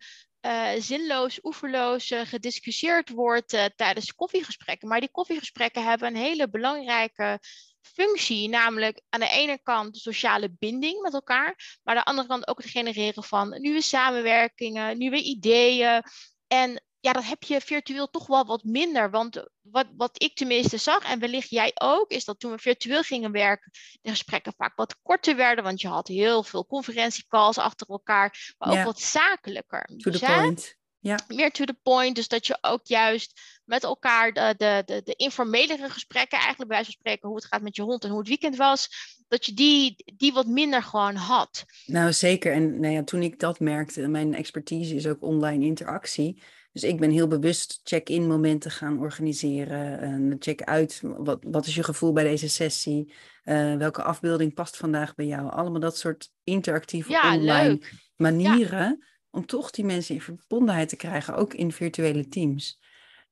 uh, 0.47 0.71
zinloos, 0.79 1.39
oeverloos 1.43 2.11
uh, 2.11 2.21
gediscussieerd 2.21 3.11
wordt 3.11 3.53
uh, 3.53 3.65
tijdens 3.77 4.15
koffiegesprekken. 4.15 4.89
Maar 4.89 5.01
die 5.01 5.11
koffiegesprekken 5.11 5.85
hebben 5.85 6.09
een 6.09 6.23
hele 6.23 6.49
belangrijke 6.49 7.39
functie, 7.81 8.49
namelijk 8.49 9.03
aan 9.09 9.21
de 9.21 9.29
ene 9.29 9.63
kant 9.63 9.95
de 9.95 10.01
sociale 10.01 10.51
binding 10.59 11.03
met 11.03 11.15
elkaar, 11.15 11.79
maar 11.83 11.97
aan 11.97 12.03
de 12.03 12.09
andere 12.09 12.29
kant 12.29 12.49
ook 12.49 12.63
het 12.63 12.71
genereren 12.71 13.25
van 13.25 13.61
nieuwe 13.61 13.83
samenwerkingen, 13.83 14.99
nieuwe 14.99 15.23
ideeën. 15.23 16.03
En 16.47 16.83
ja, 17.01 17.13
dat 17.13 17.25
heb 17.25 17.43
je 17.43 17.61
virtueel 17.61 18.11
toch 18.11 18.27
wel 18.27 18.45
wat 18.45 18.65
minder. 18.65 19.11
Want 19.11 19.45
wat, 19.61 19.87
wat 19.97 20.23
ik 20.23 20.35
tenminste 20.35 20.77
zag, 20.77 21.05
en 21.05 21.19
wellicht 21.19 21.51
jij 21.51 21.73
ook, 21.75 22.11
is 22.11 22.25
dat 22.25 22.41
toen 22.41 22.51
we 22.51 22.59
virtueel 22.59 23.03
gingen 23.03 23.33
werken, 23.33 23.71
de 24.01 24.11
gesprekken 24.11 24.53
vaak 24.57 24.77
wat 24.77 24.97
korter 25.03 25.37
werden. 25.37 25.65
Want 25.65 25.81
je 25.81 25.89
had 25.89 26.09
heel 26.09 26.43
veel 26.43 26.67
conferentiecalls 26.67 27.59
achter 27.59 27.87
elkaar, 27.87 28.55
maar 28.59 28.79
ook 28.79 28.85
wat 28.85 29.01
zakelijker. 29.01 29.91
To 29.97 30.11
the 30.11 30.19
point. 30.19 30.79
Ja. 31.03 31.19
Meer 31.29 31.51
to 31.51 31.65
the 31.65 31.77
point. 31.83 32.17
Dus 32.17 32.29
dat 32.29 32.47
je 32.47 32.59
ook 32.61 32.87
juist 32.87 33.41
met 33.65 33.85
elkaar 33.85 34.33
de, 34.33 34.55
de, 34.57 34.83
de, 34.87 35.01
de 35.05 35.15
informelere 35.15 35.91
gesprekken, 35.91 36.39
eigenlijk 36.39 36.69
bij 36.69 36.77
wijze 36.77 36.91
van 36.91 37.01
spreken 37.01 37.29
hoe 37.29 37.37
het 37.37 37.47
gaat 37.47 37.63
met 37.63 37.77
je 37.77 37.83
hond 37.83 38.05
en 38.05 38.11
hoe 38.11 38.19
het 38.19 38.29
weekend 38.29 38.57
was, 38.57 38.89
dat 39.29 39.47
je 39.47 39.55
die, 39.55 40.13
die 40.17 40.33
wat 40.33 40.47
minder 40.47 40.83
gewoon 40.83 41.15
had. 41.15 41.65
Nou 41.87 42.13
zeker. 42.13 42.53
En 42.53 42.81
nou 42.81 42.95
ja, 42.95 43.05
toen 43.05 43.23
ik 43.23 43.39
dat 43.39 43.61
merkte, 43.61 44.09
mijn 44.09 44.35
expertise 44.35 44.95
is 44.95 45.07
ook 45.07 45.23
online 45.23 45.65
interactie. 45.65 46.43
Dus 46.73 46.83
ik 46.83 47.01
ben 47.01 47.11
heel 47.11 47.27
bewust 47.27 47.81
check-in 47.85 48.27
momenten 48.27 48.71
gaan 48.71 48.99
organiseren. 48.99 50.01
En 50.01 50.37
check 50.39 50.63
uit, 50.63 51.01
wat, 51.03 51.39
wat 51.47 51.67
is 51.67 51.75
je 51.75 51.83
gevoel 51.83 52.13
bij 52.13 52.25
deze 52.25 52.49
sessie? 52.49 53.13
Uh, 53.45 53.77
welke 53.77 54.03
afbeelding 54.03 54.55
past 54.55 54.77
vandaag 54.77 55.15
bij 55.15 55.27
jou? 55.27 55.51
Allemaal 55.51 55.81
dat 55.81 55.99
soort 55.99 56.33
interactieve 56.45 57.11
ja, 57.11 57.35
online 57.35 57.69
leuk. 57.69 57.93
manieren. 58.17 58.79
Ja. 58.79 58.97
Om 59.31 59.47
toch 59.47 59.71
die 59.71 59.85
mensen 59.85 60.15
in 60.15 60.21
verbondenheid 60.21 60.89
te 60.89 60.97
krijgen, 60.97 61.37
ook 61.37 61.55
in 61.55 61.73
virtuele 61.73 62.29
teams. 62.29 62.81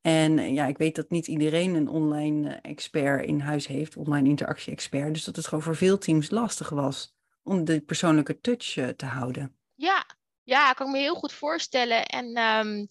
En 0.01 0.55
ja, 0.55 0.67
ik 0.67 0.79
weet 0.79 0.97
dat 0.97 1.11
niet 1.11 1.27
iedereen 1.27 1.75
een 1.75 1.89
online 1.89 2.51
expert 2.51 3.27
in 3.27 3.41
huis 3.41 3.67
heeft, 3.67 3.97
online 3.97 4.29
interactie-expert. 4.29 5.15
Dus 5.15 5.25
dat 5.25 5.37
het 5.37 5.47
gewoon 5.47 5.65
voor 5.65 5.77
veel 5.77 5.99
teams 5.99 6.31
lastig 6.31 6.69
was 6.69 7.17
om 7.43 7.65
de 7.65 7.81
persoonlijke 7.81 8.41
touch 8.41 8.95
te 8.97 9.07
houden. 9.07 9.57
Ja, 9.75 10.07
ja, 10.43 10.73
kan 10.73 10.87
ik 10.87 10.93
me 10.93 10.99
heel 10.99 11.15
goed 11.15 11.33
voorstellen. 11.33 12.07
En 12.07 12.39
um, 12.39 12.87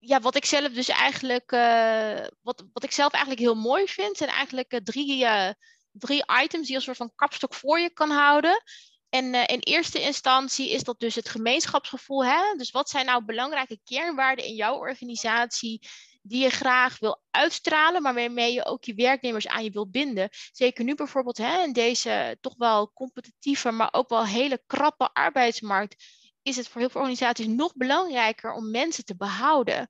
ja, 0.00 0.20
wat 0.20 0.36
ik 0.36 0.44
zelf 0.44 0.72
dus 0.72 0.88
eigenlijk, 0.88 1.52
uh, 1.52 2.26
wat, 2.40 2.64
wat 2.72 2.84
ik 2.84 2.92
zelf 2.92 3.12
eigenlijk 3.12 3.42
heel 3.42 3.54
mooi 3.54 3.86
vind, 3.86 4.16
zijn 4.16 4.30
eigenlijk 4.30 4.72
uh, 4.72 4.80
drie, 4.80 5.22
uh, 5.22 5.50
drie 5.90 6.24
items 6.42 6.66
die 6.66 6.74
als 6.74 6.84
soort 6.84 6.96
van 6.96 7.14
kapstok 7.14 7.54
voor 7.54 7.80
je 7.80 7.90
kan 7.90 8.10
houden. 8.10 8.62
En 9.08 9.34
in 9.34 9.58
eerste 9.58 10.00
instantie 10.00 10.70
is 10.70 10.84
dat 10.84 11.00
dus 11.00 11.14
het 11.14 11.28
gemeenschapsgevoel. 11.28 12.24
Hè? 12.24 12.54
Dus 12.56 12.70
wat 12.70 12.90
zijn 12.90 13.06
nou 13.06 13.24
belangrijke 13.24 13.80
kernwaarden 13.84 14.44
in 14.44 14.54
jouw 14.54 14.76
organisatie 14.76 15.88
die 16.22 16.42
je 16.42 16.50
graag 16.50 16.98
wil 16.98 17.22
uitstralen, 17.30 18.02
maar 18.02 18.14
waarmee 18.14 18.52
je 18.52 18.64
ook 18.64 18.84
je 18.84 18.94
werknemers 18.94 19.46
aan 19.46 19.64
je 19.64 19.70
wilt 19.70 19.90
binden. 19.90 20.28
Zeker 20.52 20.84
nu 20.84 20.94
bijvoorbeeld 20.94 21.36
hè, 21.36 21.62
in 21.62 21.72
deze 21.72 22.38
toch 22.40 22.54
wel 22.56 22.92
competitieve, 22.92 23.70
maar 23.70 23.88
ook 23.92 24.08
wel 24.08 24.26
hele 24.26 24.62
krappe 24.66 25.10
arbeidsmarkt, 25.12 26.04
is 26.42 26.56
het 26.56 26.68
voor 26.68 26.80
heel 26.80 26.90
veel 26.90 27.00
organisaties 27.00 27.46
nog 27.46 27.74
belangrijker 27.74 28.52
om 28.52 28.70
mensen 28.70 29.04
te 29.04 29.16
behouden. 29.16 29.88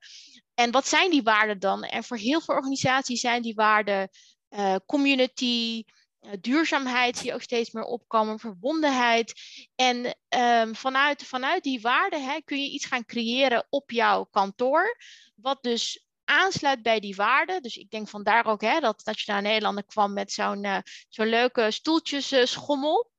En 0.53 0.71
wat 0.71 0.87
zijn 0.87 1.11
die 1.11 1.23
waarden 1.23 1.59
dan? 1.59 1.83
En 1.83 2.03
voor 2.03 2.17
heel 2.17 2.41
veel 2.41 2.55
organisaties 2.55 3.21
zijn 3.21 3.41
die 3.41 3.55
waarden 3.55 4.09
uh, 4.49 4.75
community, 4.85 5.83
uh, 6.21 6.31
duurzaamheid 6.41 7.19
je 7.19 7.33
ook 7.33 7.41
steeds 7.41 7.71
meer 7.71 7.83
opkomen, 7.83 8.39
verbondenheid. 8.39 9.33
En 9.75 10.17
um, 10.29 10.75
vanuit, 10.75 11.23
vanuit 11.23 11.63
die 11.63 11.81
waarden 11.81 12.43
kun 12.43 12.61
je 12.61 12.69
iets 12.69 12.85
gaan 12.85 13.05
creëren 13.05 13.67
op 13.69 13.91
jouw 13.91 14.23
kantoor, 14.23 14.97
wat 15.35 15.63
dus 15.63 16.05
aansluit 16.23 16.81
bij 16.81 16.99
die 16.99 17.15
waarden. 17.15 17.61
Dus 17.61 17.77
ik 17.77 17.89
denk 17.89 18.07
vandaar 18.07 18.45
ook 18.45 18.61
hè, 18.61 18.79
dat 18.79 19.01
Nationale 19.05 19.41
Nederlanden 19.41 19.85
kwam 19.85 20.13
met 20.13 20.31
zo'n 20.31 20.67
zo'n 21.09 21.27
leuke 21.27 21.71
stoeltjesschommel. 21.71 23.10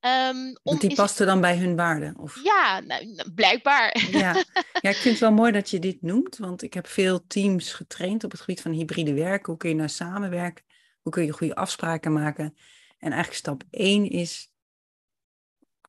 Um, 0.00 0.58
Want 0.62 0.80
die 0.80 0.94
paste 0.94 1.24
dan 1.24 1.40
bij 1.40 1.58
hun 1.58 1.76
waarden? 1.76 2.18
Of? 2.18 2.40
Ja, 2.42 2.80
nou, 2.80 3.30
blijkbaar. 3.34 4.08
Ja. 4.10 4.32
ja, 4.80 4.90
ik 4.90 4.96
vind 4.96 5.04
het 5.04 5.18
wel 5.18 5.32
mooi 5.32 5.52
dat 5.52 5.70
je 5.70 5.78
dit 5.78 6.02
noemt, 6.02 6.36
want 6.36 6.62
ik 6.62 6.74
heb 6.74 6.86
veel 6.86 7.26
teams 7.26 7.72
getraind 7.72 8.24
op 8.24 8.30
het 8.30 8.40
gebied 8.40 8.60
van 8.60 8.72
hybride 8.72 9.14
werken. 9.14 9.46
Hoe 9.46 9.56
kun 9.56 9.68
je 9.68 9.74
nou 9.74 9.88
samenwerken? 9.88 10.64
Hoe 11.02 11.12
kun 11.12 11.24
je 11.24 11.32
goede 11.32 11.54
afspraken 11.54 12.12
maken? 12.12 12.56
En 12.98 13.10
eigenlijk 13.10 13.34
stap 13.34 13.62
één 13.70 14.10
is, 14.10 14.52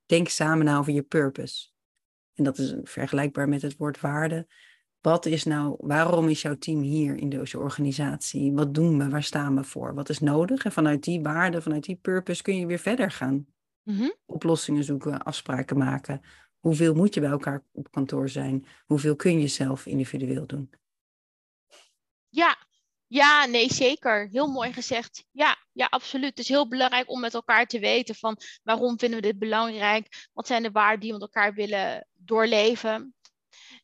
denk 0.06 0.28
samen 0.28 0.66
na 0.66 0.78
over 0.78 0.94
je 0.94 1.04
purpose. 1.04 1.68
En 2.34 2.44
dat 2.44 2.58
is 2.58 2.76
vergelijkbaar 2.84 3.50
met 3.50 3.62
het 3.62 3.78
woord 3.78 4.00
waarde. 4.00 4.48
Wat 5.02 5.26
is 5.26 5.44
nou, 5.44 5.76
waarom 5.80 6.30
is 6.30 6.42
jouw 6.42 6.58
team 6.58 6.82
hier 6.82 7.16
in 7.18 7.30
deze 7.30 7.60
organisatie? 7.60 8.54
Wat 8.54 8.74
doen 8.74 8.98
we? 8.98 9.10
Waar 9.10 9.24
staan 9.24 9.56
we 9.56 9.64
voor? 9.64 9.94
Wat 9.94 10.10
is 10.10 10.20
nodig? 10.20 10.66
En 10.66 10.72
vanuit 10.72 11.04
die 11.04 11.22
waarde, 11.22 11.62
vanuit 11.62 11.84
die 11.84 11.96
purpose 11.96 12.42
kun 12.42 12.58
je 12.58 12.66
weer 12.66 12.80
verder 12.80 13.12
gaan. 13.12 13.48
Mm-hmm. 13.86 14.16
Oplossingen 14.26 14.84
zoeken, 14.84 15.24
afspraken 15.24 15.78
maken. 15.78 16.22
Hoeveel 16.60 16.94
moet 16.94 17.14
je 17.14 17.20
bij 17.20 17.30
elkaar 17.30 17.64
op 17.72 17.92
kantoor 17.92 18.30
zijn? 18.30 18.66
Hoeveel 18.86 19.16
kun 19.16 19.40
je 19.40 19.48
zelf 19.48 19.86
individueel 19.86 20.48
doen? 20.48 20.70
Ja, 22.30 22.58
ja, 23.08 23.46
nee, 23.46 23.74
zeker. 23.74 24.28
Heel 24.32 24.48
mooi 24.48 24.74
gezegd. 24.74 25.26
Ja, 25.32 25.58
ja, 25.72 25.86
absoluut. 25.86 26.30
Het 26.30 26.40
is 26.40 26.48
heel 26.48 26.68
belangrijk 26.68 27.10
om 27.10 27.20
met 27.20 27.34
elkaar 27.34 27.66
te 27.66 27.80
weten 27.80 28.16
van 28.16 28.38
waarom 28.64 29.00
vinden 29.00 29.20
we 29.22 29.28
dit 29.28 29.40
belangrijk? 29.40 30.30
Wat 30.34 30.48
zijn 30.48 30.64
de 30.64 30.72
waarden 30.72 31.00
die 31.00 31.12
we 31.14 31.18
met 31.18 31.28
elkaar 31.28 31.54
willen 31.54 32.08
doorleven? 32.14 33.16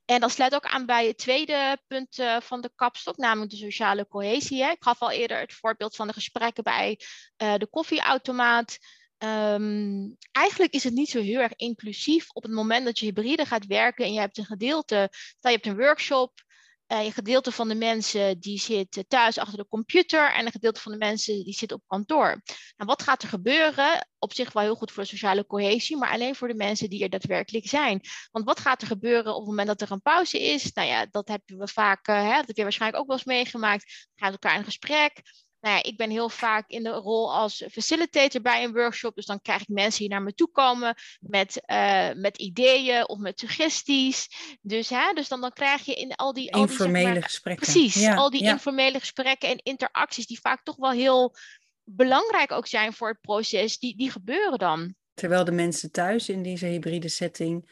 En 0.05 0.19
dat 0.19 0.31
sluit 0.31 0.55
ook 0.55 0.65
aan 0.65 0.85
bij 0.85 1.07
het 1.07 1.17
tweede 1.17 1.77
punt 1.87 2.19
uh, 2.19 2.39
van 2.41 2.61
de 2.61 2.71
kapstok, 2.75 3.17
namelijk 3.17 3.51
de 3.51 3.57
sociale 3.57 4.07
cohesie. 4.07 4.63
Hè. 4.63 4.69
Ik 4.69 4.83
gaf 4.83 5.01
al 5.01 5.11
eerder 5.11 5.39
het 5.39 5.53
voorbeeld 5.53 5.95
van 5.95 6.07
de 6.07 6.13
gesprekken 6.13 6.63
bij 6.63 6.99
uh, 7.43 7.55
de 7.55 7.67
koffieautomaat. 7.67 8.77
Um, 9.23 10.17
eigenlijk 10.31 10.73
is 10.73 10.83
het 10.83 10.93
niet 10.93 11.09
zo 11.09 11.21
heel 11.21 11.39
erg 11.39 11.55
inclusief 11.55 12.29
op 12.33 12.43
het 12.43 12.51
moment 12.51 12.85
dat 12.85 12.99
je 12.99 13.05
hybride 13.05 13.45
gaat 13.45 13.65
werken 13.65 14.05
en 14.05 14.13
je 14.13 14.19
hebt 14.19 14.37
een 14.37 14.45
gedeelte, 14.45 15.09
je 15.39 15.49
hebt 15.49 15.65
een 15.65 15.77
workshop, 15.77 16.43
uh, 16.87 17.03
een 17.03 17.11
gedeelte 17.11 17.51
van 17.51 17.67
de 17.67 17.75
mensen 17.75 18.39
die 18.39 18.59
zit 18.59 19.05
thuis 19.07 19.37
achter 19.37 19.57
de 19.57 19.67
computer 19.67 20.33
en 20.33 20.45
een 20.45 20.51
gedeelte 20.51 20.79
van 20.79 20.91
de 20.91 20.97
mensen 20.97 21.43
die 21.43 21.53
zit 21.53 21.71
op 21.71 21.81
kantoor. 21.87 22.41
Nou, 22.77 22.89
wat 22.89 23.01
gaat 23.01 23.23
er 23.23 23.29
gebeuren? 23.29 24.07
Op 24.19 24.33
zich 24.33 24.53
wel 24.53 24.63
heel 24.63 24.75
goed 24.75 24.91
voor 24.91 25.03
de 25.03 25.09
sociale 25.09 25.45
cohesie, 25.45 25.97
maar 25.97 26.11
alleen 26.11 26.35
voor 26.35 26.47
de 26.47 26.55
mensen 26.55 26.89
die 26.89 27.03
er 27.03 27.09
daadwerkelijk 27.09 27.67
zijn. 27.67 28.01
Want 28.31 28.45
wat 28.45 28.59
gaat 28.59 28.81
er 28.81 28.87
gebeuren 28.87 29.31
op 29.31 29.39
het 29.39 29.49
moment 29.49 29.67
dat 29.67 29.81
er 29.81 29.91
een 29.91 30.01
pauze 30.01 30.41
is? 30.41 30.71
Nou 30.71 30.87
ja, 30.87 31.05
dat 31.11 31.27
hebben 31.27 31.57
we 31.57 31.67
vaak, 31.67 32.07
uh, 32.07 32.15
hè, 32.15 32.35
dat 32.35 32.47
heb 32.47 32.55
je 32.55 32.63
waarschijnlijk 32.63 33.01
ook 33.01 33.07
wel 33.07 33.17
eens 33.17 33.25
meegemaakt. 33.25 33.83
We 33.83 34.23
gaan 34.23 34.31
elkaar 34.31 34.55
in 34.55 34.63
gesprek 34.63 35.21
nou 35.61 35.75
ja, 35.75 35.83
ik 35.83 35.97
ben 35.97 36.09
heel 36.09 36.29
vaak 36.29 36.69
in 36.69 36.83
de 36.83 36.89
rol 36.89 37.33
als 37.33 37.65
facilitator 37.71 38.41
bij 38.41 38.63
een 38.63 38.73
workshop. 38.73 39.15
Dus 39.15 39.25
dan 39.25 39.41
krijg 39.41 39.61
ik 39.61 39.67
mensen 39.67 39.99
die 39.99 40.09
naar 40.09 40.21
me 40.21 40.33
toe 40.33 40.51
komen 40.51 40.95
met, 41.19 41.61
uh, 41.67 42.09
met 42.15 42.37
ideeën 42.37 43.07
of 43.07 43.17
met 43.17 43.39
suggesties. 43.39 44.27
Dus, 44.61 44.89
hè, 44.89 45.13
dus 45.13 45.27
dan, 45.27 45.41
dan 45.41 45.53
krijg 45.53 45.85
je 45.85 45.93
in 45.93 46.15
al 46.15 46.33
die... 46.33 46.53
Al 46.53 46.61
informele 46.61 46.93
die, 46.93 47.03
zeg 47.03 47.13
maar, 47.13 47.23
gesprekken. 47.23 47.65
Precies, 47.65 48.07
al 48.07 48.29
die 48.29 48.43
informele 48.43 48.99
gesprekken 48.99 49.49
en 49.49 49.57
interacties 49.63 50.27
die 50.27 50.39
vaak 50.39 50.63
toch 50.63 50.75
wel 50.75 50.91
heel 50.91 51.35
belangrijk 51.83 52.51
ook 52.51 52.67
zijn 52.67 52.93
voor 52.93 53.07
het 53.07 53.21
proces, 53.21 53.79
die, 53.79 53.97
die 53.97 54.11
gebeuren 54.11 54.59
dan. 54.59 54.95
Terwijl 55.13 55.43
de 55.43 55.51
mensen 55.51 55.91
thuis 55.91 56.29
in 56.29 56.43
deze 56.43 56.65
hybride 56.65 57.09
setting 57.09 57.69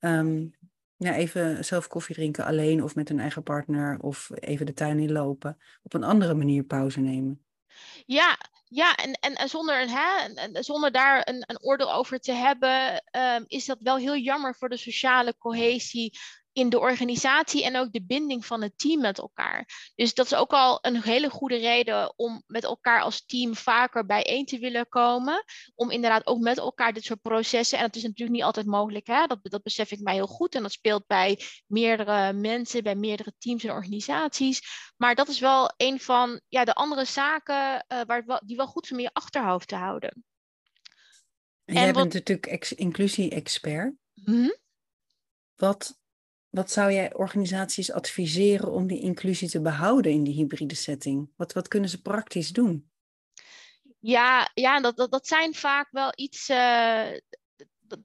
um, 0.00 0.54
ja, 1.04 1.14
even 1.14 1.64
zelf 1.64 1.86
koffie 1.86 2.14
drinken 2.14 2.44
alleen 2.44 2.82
of 2.82 2.94
met 2.94 3.08
hun 3.08 3.20
eigen 3.20 3.42
partner 3.42 3.98
of 4.00 4.30
even 4.34 4.66
de 4.66 4.72
tuin 4.72 4.98
in 4.98 5.12
lopen. 5.12 5.58
Op 5.82 5.94
een 5.94 6.04
andere 6.04 6.34
manier 6.34 6.64
pauze 6.64 7.00
nemen. 7.00 7.44
Ja, 8.06 8.38
ja 8.64 8.94
en, 8.94 9.12
en, 9.12 9.34
en 9.34 9.48
zonder, 9.48 9.86
hè, 9.88 10.28
zonder 10.62 10.92
daar 10.92 11.28
een, 11.28 11.44
een 11.46 11.62
oordeel 11.62 11.92
over 11.92 12.18
te 12.18 12.32
hebben, 12.32 13.04
um, 13.16 13.44
is 13.46 13.64
dat 13.64 13.80
wel 13.80 13.96
heel 13.96 14.16
jammer 14.16 14.54
voor 14.54 14.68
de 14.68 14.76
sociale 14.76 15.34
cohesie 15.38 16.18
in 16.52 16.68
de 16.68 16.78
organisatie 16.78 17.64
en 17.64 17.76
ook 17.76 17.92
de 17.92 18.04
binding 18.04 18.46
van 18.46 18.62
het 18.62 18.78
team 18.78 19.00
met 19.00 19.18
elkaar. 19.18 19.92
Dus 19.94 20.14
dat 20.14 20.26
is 20.26 20.34
ook 20.34 20.52
al 20.52 20.78
een 20.80 21.02
hele 21.02 21.30
goede 21.30 21.56
reden 21.56 22.12
om 22.16 22.42
met 22.46 22.64
elkaar 22.64 23.00
als 23.00 23.26
team 23.26 23.54
vaker 23.56 24.06
bijeen 24.06 24.44
te 24.44 24.58
willen 24.58 24.88
komen. 24.88 25.44
Om 25.74 25.90
inderdaad 25.90 26.26
ook 26.26 26.40
met 26.40 26.58
elkaar 26.58 26.92
dit 26.92 27.04
soort 27.04 27.20
processen, 27.20 27.78
en 27.78 27.84
dat 27.84 27.96
is 27.96 28.02
natuurlijk 28.02 28.30
niet 28.30 28.42
altijd 28.42 28.66
mogelijk, 28.66 29.06
hè? 29.06 29.26
Dat, 29.26 29.38
dat 29.42 29.62
besef 29.62 29.90
ik 29.90 30.00
mij 30.00 30.14
heel 30.14 30.26
goed. 30.26 30.54
En 30.54 30.62
dat 30.62 30.72
speelt 30.72 31.06
bij 31.06 31.40
meerdere 31.66 32.32
mensen, 32.32 32.82
bij 32.82 32.96
meerdere 32.96 33.34
teams 33.38 33.64
en 33.64 33.70
organisaties. 33.70 34.60
Maar 34.96 35.14
dat 35.14 35.28
is 35.28 35.38
wel 35.38 35.72
een 35.76 36.00
van 36.00 36.40
ja, 36.48 36.64
de 36.64 36.74
andere 36.74 37.04
zaken 37.04 37.84
uh, 37.88 38.00
waar, 38.06 38.42
die 38.44 38.56
wel 38.56 38.66
goed 38.66 38.86
zijn 38.86 38.98
om 38.98 39.04
je 39.04 39.12
achterhoofd 39.12 39.68
te 39.68 39.76
houden. 39.76 40.24
En 41.64 41.74
jij 41.74 41.92
wat... 41.92 41.94
bent 41.94 42.28
natuurlijk 42.28 42.70
inclusie-expert. 42.70 43.94
Mm 44.14 44.56
Wat 45.56 45.99
wat 46.50 46.70
zou 46.70 46.92
jij 46.92 47.14
organisaties 47.14 47.92
adviseren 47.92 48.72
om 48.72 48.86
die 48.86 49.00
inclusie 49.00 49.48
te 49.48 49.60
behouden 49.60 50.12
in 50.12 50.24
die 50.24 50.34
hybride 50.34 50.74
setting? 50.74 51.30
Wat, 51.36 51.52
wat 51.52 51.68
kunnen 51.68 51.90
ze 51.90 52.02
praktisch 52.02 52.48
doen? 52.48 52.90
Ja, 53.98 54.50
ja 54.54 54.80
dat, 54.80 54.96
dat, 54.96 55.10
dat 55.10 55.26
zijn 55.26 55.54
vaak 55.54 55.88
wel 55.90 56.12
iets. 56.14 56.48
Uh, 56.48 57.08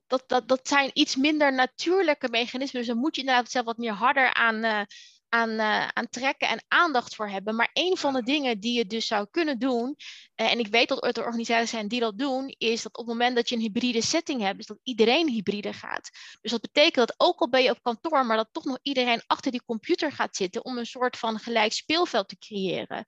dat, 0.08 0.24
dat, 0.28 0.48
dat 0.48 0.68
zijn 0.68 0.90
iets 0.94 1.16
minder 1.16 1.54
natuurlijke 1.54 2.30
mechanismen. 2.30 2.82
Dus 2.82 2.92
dan 2.92 3.00
moet 3.00 3.16
je 3.16 3.22
inderdaad 3.22 3.52
zelf 3.52 3.66
wat 3.66 3.78
meer 3.78 3.94
harder 3.94 4.34
aan, 4.34 4.66
uh, 4.66 4.82
aan, 5.30 5.50
uh, 5.50 5.88
trekken 6.10 6.48
en 6.48 6.64
aandacht 6.68 7.16
voor 7.16 7.30
hebben. 7.30 7.56
Maar 7.56 7.70
een 7.74 7.98
van 7.98 8.14
de 8.14 8.24
dingen 8.24 8.60
die 8.60 8.78
je 8.78 8.86
dus 8.86 9.08
zou 9.08 9.28
kunnen 9.32 9.60
doen, 9.60 9.96
uh, 10.36 10.52
en 10.52 10.60
ik 10.60 10.68
weet 10.68 10.90
dat 10.90 11.18
er 11.18 11.26
organisaties 11.26 11.70
zijn 11.70 11.88
die 11.88 12.00
dat 12.00 12.18
doen, 12.18 12.54
is 12.58 12.82
dat 12.82 12.98
op 12.98 13.06
het 13.06 13.18
moment 13.18 13.36
dat 13.36 13.50
je 13.50 13.56
een 13.56 13.62
hybride 13.62 14.02
setting 14.02 14.42
hebt, 14.42 14.60
is 14.60 14.66
dat 14.66 14.80
iedereen 14.84 15.30
hybride 15.30 15.74
gaat. 15.74 16.10
Dus 16.42 16.52
dat 16.52 16.62
betekent 16.62 17.08
dat 17.08 17.14
ook 17.18 17.40
al 17.40 17.50
ben 17.50 17.64
je 17.64 17.70
op 17.70 17.84
kantoor, 17.84 18.26
maar 18.26 18.38
dat 18.38 18.50
toch 18.52 18.64
nog 18.64 18.80
iedereen 18.82 19.24
achter 19.28 19.52
die 19.52 19.64
computer 19.66 20.12
gaat 20.12 20.36
zitten 20.36 20.66
om 20.66 20.78
een 20.78 20.86
soort 20.86 21.18
van 21.18 21.40
gelijk 21.40 21.74
speelveld 21.74 22.28
te 22.28 22.38
creëren. 22.38 23.06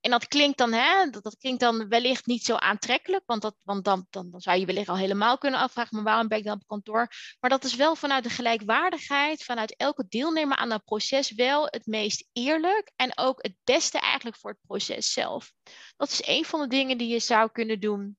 En 0.00 0.10
dat 0.10 0.28
klinkt 0.28 0.58
dan, 0.58 0.72
hè, 0.72 1.10
dat, 1.10 1.22
dat 1.22 1.36
klinkt 1.38 1.60
dan 1.60 1.88
wellicht 1.88 2.26
niet 2.26 2.44
zo 2.44 2.54
aantrekkelijk, 2.54 3.22
want, 3.26 3.42
dat, 3.42 3.56
want 3.62 3.84
dan, 3.84 4.06
dan, 4.10 4.30
dan 4.30 4.40
zou 4.40 4.58
je 4.58 4.66
wellicht 4.66 4.88
al 4.88 4.96
helemaal 4.96 5.38
kunnen 5.38 5.60
afvragen, 5.60 5.96
maar 5.96 6.04
waarom 6.04 6.28
ben 6.28 6.38
ik 6.38 6.44
dan 6.44 6.54
op 6.54 6.66
kantoor? 6.66 7.08
Maar 7.40 7.50
dat 7.50 7.64
is 7.64 7.74
wel 7.74 7.96
vanuit 7.96 8.24
de 8.24 8.30
gelijkwaardigheid, 8.30 9.44
vanuit 9.44 9.76
elke 9.76 10.06
deelnemer 10.08 10.56
aan 10.56 10.68
dat 10.68 10.84
proces 10.84 11.32
wel 11.32 11.69
het 11.70 11.86
meest 11.86 12.28
eerlijk 12.32 12.92
en 12.96 13.18
ook 13.18 13.42
het 13.42 13.54
beste 13.64 13.98
eigenlijk 13.98 14.36
voor 14.36 14.50
het 14.50 14.60
proces 14.66 15.12
zelf. 15.12 15.52
Dat 15.96 16.10
is 16.10 16.26
een 16.26 16.44
van 16.44 16.60
de 16.60 16.66
dingen 16.66 16.98
die 16.98 17.08
je 17.08 17.18
zou 17.18 17.50
kunnen 17.52 17.80
doen. 17.80 18.18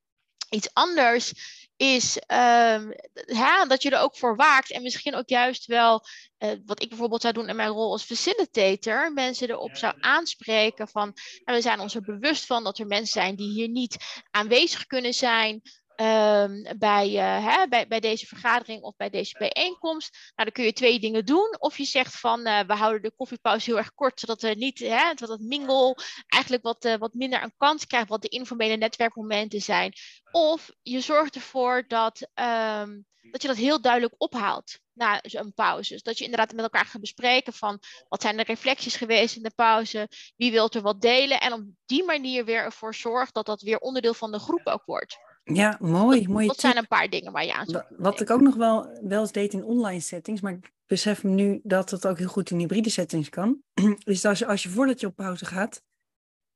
Iets 0.50 0.74
anders 0.74 1.34
is 1.76 2.16
um, 2.16 2.94
ja, 3.26 3.66
dat 3.66 3.84
je 3.84 3.90
er 3.90 4.02
ook 4.02 4.18
voor 4.18 4.36
waakt 4.36 4.72
en 4.72 4.82
misschien 4.82 5.16
ook 5.16 5.30
juist 5.30 5.66
wel, 5.66 6.06
uh, 6.40 6.52
wat 6.66 6.82
ik 6.82 6.90
bijvoorbeeld 6.90 7.22
zou 7.22 7.34
doen 7.34 7.50
in 7.50 7.56
mijn 7.56 7.70
rol 7.70 7.92
als 7.92 8.04
facilitator, 8.04 9.14
mensen 9.14 9.50
erop 9.50 9.76
zou 9.76 9.94
aanspreken 10.00 10.88
van, 10.88 11.14
en 11.44 11.56
we 11.56 11.62
zijn 11.62 11.80
ons 11.80 11.96
er 11.96 12.02
bewust 12.02 12.46
van 12.46 12.64
dat 12.64 12.78
er 12.78 12.88
mensen 12.88 13.22
zijn 13.22 13.36
die 13.36 13.50
hier 13.50 13.70
niet 13.70 13.98
aanwezig 14.32 14.86
kunnen 14.86 15.14
zijn. 15.14 15.62
Ehm, 16.02 16.78
bij, 16.78 17.10
uh, 17.10 17.46
hè, 17.48 17.68
bij, 17.68 17.88
bij 17.88 18.00
deze 18.00 18.26
vergadering 18.26 18.82
of 18.82 18.96
bij 18.96 19.10
deze 19.10 19.38
bijeenkomst. 19.38 20.12
Nou, 20.12 20.50
dan 20.50 20.52
kun 20.52 20.64
je 20.64 20.74
twee 20.74 21.00
dingen 21.00 21.26
doen. 21.26 21.56
Of 21.60 21.78
je 21.78 21.84
zegt 21.84 22.20
van 22.20 22.48
uh, 22.48 22.60
we 22.60 22.74
houden 22.74 23.02
de 23.02 23.16
koffiepauze 23.16 23.70
heel 23.70 23.78
erg 23.78 23.94
kort, 23.94 24.20
zodat 24.20 24.44
er 24.44 24.56
niet, 24.56 24.80
hè, 24.80 25.08
het 25.08 25.42
mingle 25.42 25.98
eigenlijk 26.28 26.64
wat, 26.64 26.86
uh, 26.86 26.96
wat 26.96 27.14
minder 27.14 27.44
een 27.44 27.54
kans 27.58 27.88
krijgt, 27.88 28.10
wat 28.10 28.22
de 28.22 28.28
informele 28.28 28.76
netwerkmomenten 28.76 29.62
zijn. 29.62 29.94
Of 30.32 30.70
je 30.82 31.02
zorgt 31.02 31.36
ervoor 31.36 31.84
dat, 31.88 32.30
um, 32.34 33.06
dat 33.32 33.42
je 33.42 33.48
dat 33.48 33.58
heel 33.58 33.82
duidelijk 33.82 34.14
ophaalt 34.18 34.80
na 34.94 35.20
een 35.22 35.54
pauze. 35.54 35.94
Dus 35.94 36.04
dat 36.04 36.18
je 36.18 36.24
inderdaad 36.24 36.54
met 36.54 36.64
elkaar 36.64 36.86
gaat 36.86 37.02
bespreken 37.02 37.54
van 37.54 37.80
wat 38.10 38.22
zijn 38.22 38.38
de 38.38 38.44
reflecties 38.44 38.96
geweest 38.96 39.36
in 39.36 39.44
de 39.44 39.54
pauze, 39.56 40.10
wie 40.36 40.52
wil 40.52 40.70
er 40.70 40.82
wat 40.82 41.02
delen 41.02 41.40
en 41.40 41.54
op 41.54 41.64
die 41.86 42.04
manier 42.04 42.46
weer 42.46 42.64
ervoor 42.64 42.96
zorgt 42.96 43.34
dat 43.34 43.46
dat 43.46 43.62
weer 43.62 43.80
onderdeel 43.80 44.14
van 44.14 44.32
de 44.32 44.40
groep 44.40 44.68
ook 44.68 44.86
wordt. 44.86 45.18
Ja, 45.44 45.78
mooi. 45.80 46.28
mooi 46.28 46.48
dat 46.48 46.60
zijn 46.60 46.78
een 46.78 46.88
paar 46.88 47.10
dingen 47.10 47.32
waar 47.32 47.46
je 47.46 47.54
aan 47.54 47.66
zou 47.66 47.84
Wat 47.98 48.22
ik 48.22 48.30
ook 48.30 48.42
nog 48.42 48.56
wel, 48.56 49.00
wel 49.02 49.22
eens 49.22 49.32
deed 49.32 49.54
in 49.54 49.64
online 49.64 50.00
settings, 50.00 50.42
maar 50.42 50.54
ik 50.54 50.72
besef 50.86 51.24
nu 51.24 51.60
dat 51.64 51.92
het 51.92 52.08
ook 52.08 52.18
heel 52.18 52.28
goed 52.28 52.50
in 52.50 52.58
hybride 52.58 52.90
settings 52.90 53.30
kan, 53.30 53.62
is 54.04 54.26
als 54.26 54.40
je, 54.40 54.46
als 54.46 54.64
je 54.64 54.70
voordat 54.70 55.00
je 55.00 55.08
op 55.08 55.16
pauze 55.16 55.46
gaat, 55.46 55.84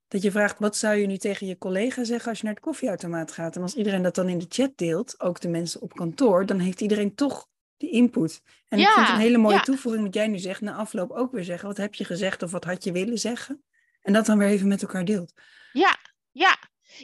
dat 0.08 0.22
je 0.22 0.32
vraagt, 0.32 0.60
wat 0.60 0.78
zou 0.78 0.96
je 0.96 1.08
nu 1.08 1.18
tegen 1.18 1.48
je 1.48 1.58
collega 1.58 2.04
zeggen 2.04 2.30
als 2.30 2.38
je 2.38 2.46
naar 2.46 2.54
het 2.54 2.64
koffieautomaat 2.64 3.32
gaat? 3.32 3.56
En 3.56 3.62
als 3.62 3.76
iedereen 3.76 4.02
dat 4.02 4.16
dan 4.16 4.30
in 4.30 4.38
de 4.38 4.46
chat 4.50 4.72
deelt, 4.76 5.20
ook 5.20 5.42
de 5.42 5.50
mensen 5.50 5.82
op 5.82 5.94
kantoor, 5.94 6.46
dan 6.46 6.60
heeft 6.60 6.82
iedereen 6.82 7.16
toch 7.16 7.48
die 7.78 7.92
input. 7.92 8.42
En 8.68 8.80
ja, 8.80 8.88
ik 8.88 8.94
vind 8.94 9.08
het 9.08 9.16
een 9.16 9.22
hele 9.22 9.38
mooie 9.38 9.62
toevoeging 9.62 10.04
wat 10.04 10.14
jij 10.14 10.28
nu 10.28 10.38
zegt, 10.38 10.62
na 10.62 10.74
afloop 10.74 11.12
ook 11.12 11.32
weer 11.32 11.44
zeggen, 11.44 11.68
wat 11.68 11.78
heb 11.78 11.94
je 11.94 12.06
gezegd 12.06 12.44
of 12.44 12.52
wat 12.52 12.64
had 12.64 12.84
je 12.84 12.92
willen 12.92 13.20
zeggen? 13.20 13.64
En 14.02 14.14
dat 14.14 14.26
dan 14.26 14.38
weer 14.38 14.48
even 14.48 14.68
met 14.68 14.82
elkaar 14.82 15.06
deelt. 15.06 15.34
Ja, 15.72 15.98
ja. 16.32 16.58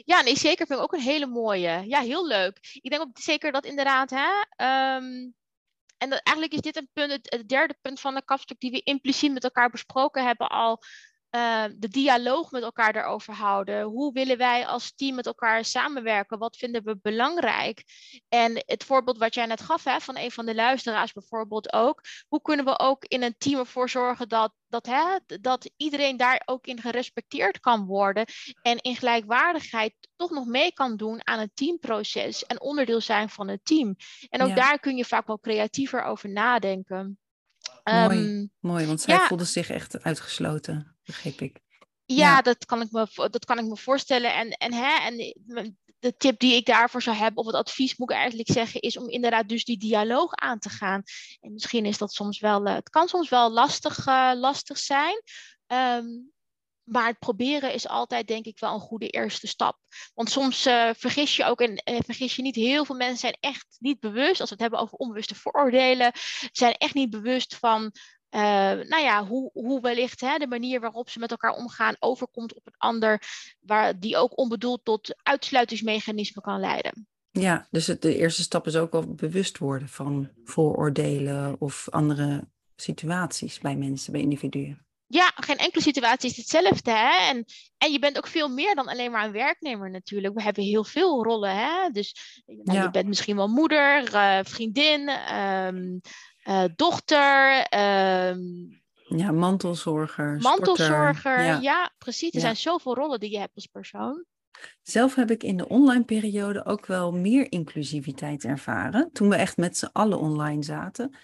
Ja, 0.04 0.20
nee, 0.20 0.36
zeker 0.36 0.66
vind 0.66 0.78
ik 0.78 0.84
ook 0.84 0.92
een 0.92 1.00
hele 1.00 1.26
mooie. 1.26 1.82
Ja, 1.86 2.00
heel 2.00 2.26
leuk. 2.26 2.78
Ik 2.80 2.90
denk 2.90 3.02
ook 3.02 3.18
zeker 3.18 3.52
dat 3.52 3.64
inderdaad, 3.64 4.10
hè, 4.10 4.28
um, 4.96 5.34
en 5.98 6.10
dat, 6.10 6.20
eigenlijk 6.22 6.56
is 6.56 6.60
dit 6.60 6.76
een 6.76 6.88
punt, 6.92 7.12
het, 7.12 7.30
het, 7.30 7.48
derde 7.48 7.78
punt 7.80 8.00
van 8.00 8.14
de 8.14 8.24
kapstuk 8.24 8.60
die 8.60 8.70
we 8.70 8.82
impliciet 8.82 9.32
met 9.32 9.44
elkaar 9.44 9.70
besproken 9.70 10.24
hebben 10.26 10.48
al, 10.48 10.82
uh, 11.36 11.64
de 11.76 11.88
dialoog 11.88 12.50
met 12.50 12.62
elkaar 12.62 12.92
daarover 12.92 13.34
houden. 13.34 13.82
Hoe 13.82 14.12
willen 14.12 14.38
wij 14.38 14.66
als 14.66 14.94
team 14.94 15.14
met 15.14 15.26
elkaar 15.26 15.64
samenwerken? 15.64 16.38
Wat 16.38 16.56
vinden 16.56 16.84
we 16.84 16.98
belangrijk? 17.02 17.84
En 18.28 18.62
het 18.66 18.84
voorbeeld 18.84 19.18
wat 19.18 19.34
jij 19.34 19.46
net 19.46 19.60
gaf 19.60 19.84
hè, 19.84 20.00
van 20.00 20.16
een 20.16 20.30
van 20.30 20.46
de 20.46 20.54
luisteraars 20.54 21.12
bijvoorbeeld 21.12 21.72
ook. 21.72 22.00
Hoe 22.28 22.42
kunnen 22.42 22.64
we 22.64 22.78
ook 22.78 23.04
in 23.04 23.22
een 23.22 23.34
team 23.38 23.58
ervoor 23.58 23.90
zorgen 23.90 24.28
dat, 24.28 24.52
dat, 24.66 24.86
hè, 24.86 25.18
dat 25.40 25.70
iedereen 25.76 26.16
daar 26.16 26.42
ook 26.44 26.66
in 26.66 26.80
gerespecteerd 26.80 27.60
kan 27.60 27.84
worden 27.84 28.26
en 28.62 28.78
in 28.78 28.96
gelijkwaardigheid 28.96 29.94
toch 30.16 30.30
nog 30.30 30.46
mee 30.46 30.72
kan 30.72 30.96
doen 30.96 31.26
aan 31.26 31.38
het 31.38 31.50
teamproces 31.54 32.46
en 32.46 32.60
onderdeel 32.60 33.00
zijn 33.00 33.28
van 33.28 33.48
het 33.48 33.64
team. 33.64 33.96
En 34.28 34.42
ook 34.42 34.56
daar 34.56 34.78
kun 34.78 34.96
je 34.96 35.04
vaak 35.04 35.26
wel 35.26 35.40
creatiever 35.40 36.02
over 36.02 36.28
nadenken. 36.28 37.18
Mooi, 37.84 38.18
um, 38.18 38.50
mooi 38.60 38.86
want 38.86 39.00
zij 39.00 39.14
ja, 39.14 39.26
voelde 39.26 39.44
zich 39.44 39.70
echt 39.70 40.02
uitgesloten, 40.02 40.96
begreep 41.12 41.40
ik. 41.40 41.60
Ja, 42.04 42.16
ja, 42.16 42.42
Dat, 42.42 42.64
kan 42.64 42.80
ik 42.80 42.90
me, 42.90 43.06
dat 43.30 43.44
kan 43.44 43.58
ik 43.58 43.64
me 43.64 43.76
voorstellen. 43.76 44.34
En, 44.34 44.50
en, 44.50 44.72
hè, 44.72 44.96
en 45.06 45.16
de 45.98 46.16
tip 46.16 46.38
die 46.38 46.54
ik 46.54 46.66
daarvoor 46.66 47.02
zou 47.02 47.16
hebben, 47.16 47.40
of 47.40 47.46
het 47.46 47.54
advies 47.54 47.96
moet 47.96 48.10
ik 48.10 48.16
eigenlijk 48.16 48.50
zeggen, 48.50 48.80
is 48.80 48.96
om 48.96 49.08
inderdaad 49.08 49.48
dus 49.48 49.64
die 49.64 49.78
dialoog 49.78 50.34
aan 50.34 50.58
te 50.58 50.68
gaan. 50.68 51.02
En 51.40 51.52
misschien 51.52 51.86
is 51.86 51.98
dat 51.98 52.12
soms 52.12 52.40
wel, 52.40 52.66
uh, 52.66 52.74
het 52.74 52.90
kan 52.90 53.08
soms 53.08 53.28
wel 53.28 53.50
lastig, 53.50 54.06
uh, 54.06 54.32
lastig 54.34 54.78
zijn. 54.78 55.22
Um, 55.66 56.32
maar 56.84 57.06
het 57.06 57.18
proberen 57.18 57.72
is 57.72 57.88
altijd, 57.88 58.26
denk 58.26 58.44
ik, 58.44 58.58
wel 58.58 58.74
een 58.74 58.80
goede 58.80 59.08
eerste 59.08 59.46
stap. 59.46 59.78
Want 60.14 60.30
soms 60.30 60.66
uh, 60.66 60.90
vergis 60.96 61.36
je 61.36 61.44
ook, 61.44 61.60
en 61.60 61.82
uh, 61.90 61.98
vergis 62.04 62.36
je 62.36 62.42
niet, 62.42 62.54
heel 62.54 62.84
veel 62.84 62.96
mensen 62.96 63.18
zijn 63.18 63.36
echt 63.40 63.76
niet 63.78 64.00
bewust, 64.00 64.40
als 64.40 64.48
we 64.48 64.54
het 64.54 64.60
hebben 64.60 64.80
over 64.80 64.98
onbewuste 64.98 65.34
vooroordelen, 65.34 66.12
zijn 66.52 66.74
echt 66.74 66.94
niet 66.94 67.10
bewust 67.10 67.56
van, 67.56 67.92
uh, 68.34 68.40
nou 68.88 69.02
ja, 69.02 69.26
hoe, 69.26 69.50
hoe 69.52 69.80
wellicht 69.80 70.20
hè, 70.20 70.38
de 70.38 70.46
manier 70.46 70.80
waarop 70.80 71.10
ze 71.10 71.18
met 71.18 71.30
elkaar 71.30 71.52
omgaan 71.52 71.96
overkomt 71.98 72.54
op 72.54 72.66
een 72.66 72.76
ander, 72.76 73.22
waar 73.60 73.98
die 73.98 74.16
ook 74.16 74.38
onbedoeld 74.38 74.84
tot 74.84 75.14
uitsluitingsmechanismen 75.22 76.42
kan 76.42 76.60
leiden. 76.60 77.06
Ja, 77.30 77.66
dus 77.70 77.86
het, 77.86 78.02
de 78.02 78.16
eerste 78.16 78.42
stap 78.42 78.66
is 78.66 78.76
ook 78.76 78.92
wel 78.92 79.14
bewust 79.14 79.58
worden 79.58 79.88
van 79.88 80.30
vooroordelen 80.44 81.56
of 81.58 81.86
andere 81.90 82.48
situaties 82.76 83.58
bij 83.58 83.76
mensen, 83.76 84.12
bij 84.12 84.20
individuen 84.20 84.86
ja, 85.12 85.32
geen 85.34 85.56
enkele 85.56 85.82
situatie 85.82 86.30
is 86.30 86.36
hetzelfde. 86.36 86.90
Hè? 86.90 87.28
En, 87.28 87.44
en 87.78 87.92
je 87.92 87.98
bent 87.98 88.16
ook 88.16 88.26
veel 88.26 88.48
meer 88.48 88.74
dan 88.74 88.88
alleen 88.88 89.10
maar 89.10 89.24
een 89.24 89.32
werknemer 89.32 89.90
natuurlijk. 89.90 90.34
We 90.34 90.42
hebben 90.42 90.64
heel 90.64 90.84
veel 90.84 91.24
rollen. 91.24 91.56
Hè? 91.56 91.88
Dus 91.90 92.42
nou, 92.46 92.78
ja. 92.78 92.82
je 92.82 92.90
bent 92.90 93.06
misschien 93.06 93.36
wel 93.36 93.48
moeder, 93.48 94.14
uh, 94.14 94.38
vriendin, 94.42 95.08
um, 95.34 96.00
uh, 96.48 96.64
dochter. 96.76 97.66
Um, 98.28 98.80
ja, 99.16 99.32
mantelzorger. 99.32 100.38
Mantelzorger, 100.40 101.42
ja. 101.42 101.58
ja. 101.60 101.92
precies. 101.98 102.30
Er 102.30 102.34
ja. 102.34 102.40
zijn 102.40 102.56
zoveel 102.56 102.94
rollen 102.94 103.20
die 103.20 103.30
je 103.30 103.38
hebt 103.38 103.54
als 103.54 103.66
persoon. 103.66 104.24
Zelf 104.82 105.14
heb 105.14 105.30
ik 105.30 105.42
in 105.42 105.56
de 105.56 105.68
online 105.68 106.04
periode 106.04 106.64
ook 106.64 106.86
wel 106.86 107.12
meer 107.12 107.52
inclusiviteit 107.52 108.44
ervaren. 108.44 109.10
Toen 109.12 109.28
we 109.28 109.36
echt 109.36 109.56
met 109.56 109.76
z'n 109.76 109.90
allen 109.92 110.18
online 110.18 110.62
zaten 110.62 111.16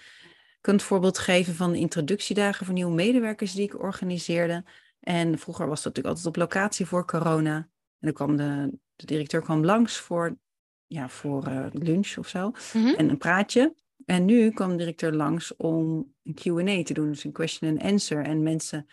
kan 0.61 0.73
het 0.73 0.83
voorbeeld 0.83 1.17
geven 1.17 1.55
van 1.55 1.71
de 1.71 1.77
introductiedagen 1.77 2.65
voor 2.65 2.73
nieuwe 2.73 2.93
medewerkers 2.93 3.53
die 3.53 3.63
ik 3.63 3.79
organiseerde. 3.79 4.63
En 4.99 5.39
vroeger 5.39 5.67
was 5.67 5.83
dat 5.83 5.95
natuurlijk 5.95 6.15
altijd 6.15 6.27
op 6.27 6.41
locatie 6.41 6.85
voor 6.85 7.05
corona. 7.05 7.55
En 7.55 7.67
dan 7.99 8.13
kwam 8.13 8.35
de, 8.37 8.77
de 8.95 9.05
directeur 9.05 9.41
kwam 9.41 9.65
langs 9.65 9.97
voor, 9.97 10.37
ja, 10.87 11.09
voor 11.09 11.47
uh, 11.47 11.65
lunch 11.71 12.17
of 12.17 12.27
zo. 12.27 12.51
Mm-hmm. 12.73 12.93
En 12.93 13.09
een 13.09 13.17
praatje. 13.17 13.75
En 14.09 14.25
nu 14.25 14.51
kwam 14.51 14.69
de 14.69 14.77
directeur 14.77 15.13
langs 15.13 15.55
om 15.55 16.13
een 16.23 16.33
Q&A 16.33 16.83
te 16.83 16.93
doen, 16.93 17.09
dus 17.09 17.23
een 17.23 17.31
question 17.31 17.69
and 17.69 17.81
answer. 17.81 18.23
En 18.23 18.43
mensen 18.43 18.87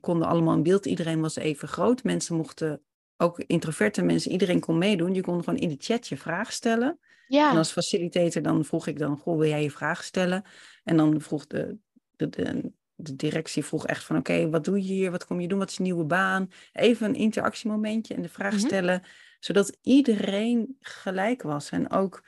konden 0.00 0.28
allemaal 0.28 0.54
in 0.54 0.62
beeld, 0.62 0.86
iedereen 0.86 1.20
was 1.20 1.36
even 1.36 1.68
groot. 1.68 2.04
Mensen 2.04 2.36
mochten, 2.36 2.82
ook 3.16 3.38
introverte 3.46 4.02
mensen, 4.02 4.32
iedereen 4.32 4.60
kon 4.60 4.78
meedoen. 4.78 5.14
Je 5.14 5.20
kon 5.20 5.44
gewoon 5.44 5.58
in 5.58 5.68
de 5.68 5.76
chat 5.78 6.08
je 6.08 6.16
vraag 6.16 6.52
stellen. 6.52 6.98
Ja. 7.26 7.50
En 7.50 7.56
als 7.56 7.72
facilitator 7.72 8.42
dan 8.42 8.64
vroeg 8.64 8.86
ik 8.86 8.98
dan, 8.98 9.16
goh, 9.16 9.38
wil 9.38 9.48
jij 9.48 9.62
je 9.62 9.70
vraag 9.70 10.04
stellen? 10.04 10.44
En 10.84 10.96
dan 10.96 11.20
vroeg 11.20 11.46
de, 11.46 11.76
de, 12.16 12.28
de, 12.28 12.72
de 12.94 13.16
directie 13.16 13.64
vroeg 13.64 13.86
echt 13.86 14.04
van, 14.04 14.16
oké, 14.16 14.50
wat 14.50 14.64
doe 14.64 14.76
je 14.76 14.92
hier? 14.92 15.10
Wat 15.10 15.26
kom 15.26 15.40
je 15.40 15.48
doen? 15.48 15.58
Wat 15.58 15.70
is 15.70 15.76
je 15.76 15.82
nieuwe 15.82 16.04
baan? 16.04 16.50
Even 16.72 17.08
een 17.08 17.14
interactiemomentje 17.14 18.14
en 18.14 18.22
de 18.22 18.28
vraag 18.28 18.52
mm-hmm. 18.52 18.68
stellen, 18.68 19.02
zodat 19.40 19.76
iedereen 19.82 20.76
gelijk 20.80 21.42
was. 21.42 21.70
En 21.70 21.90
ook 21.90 22.22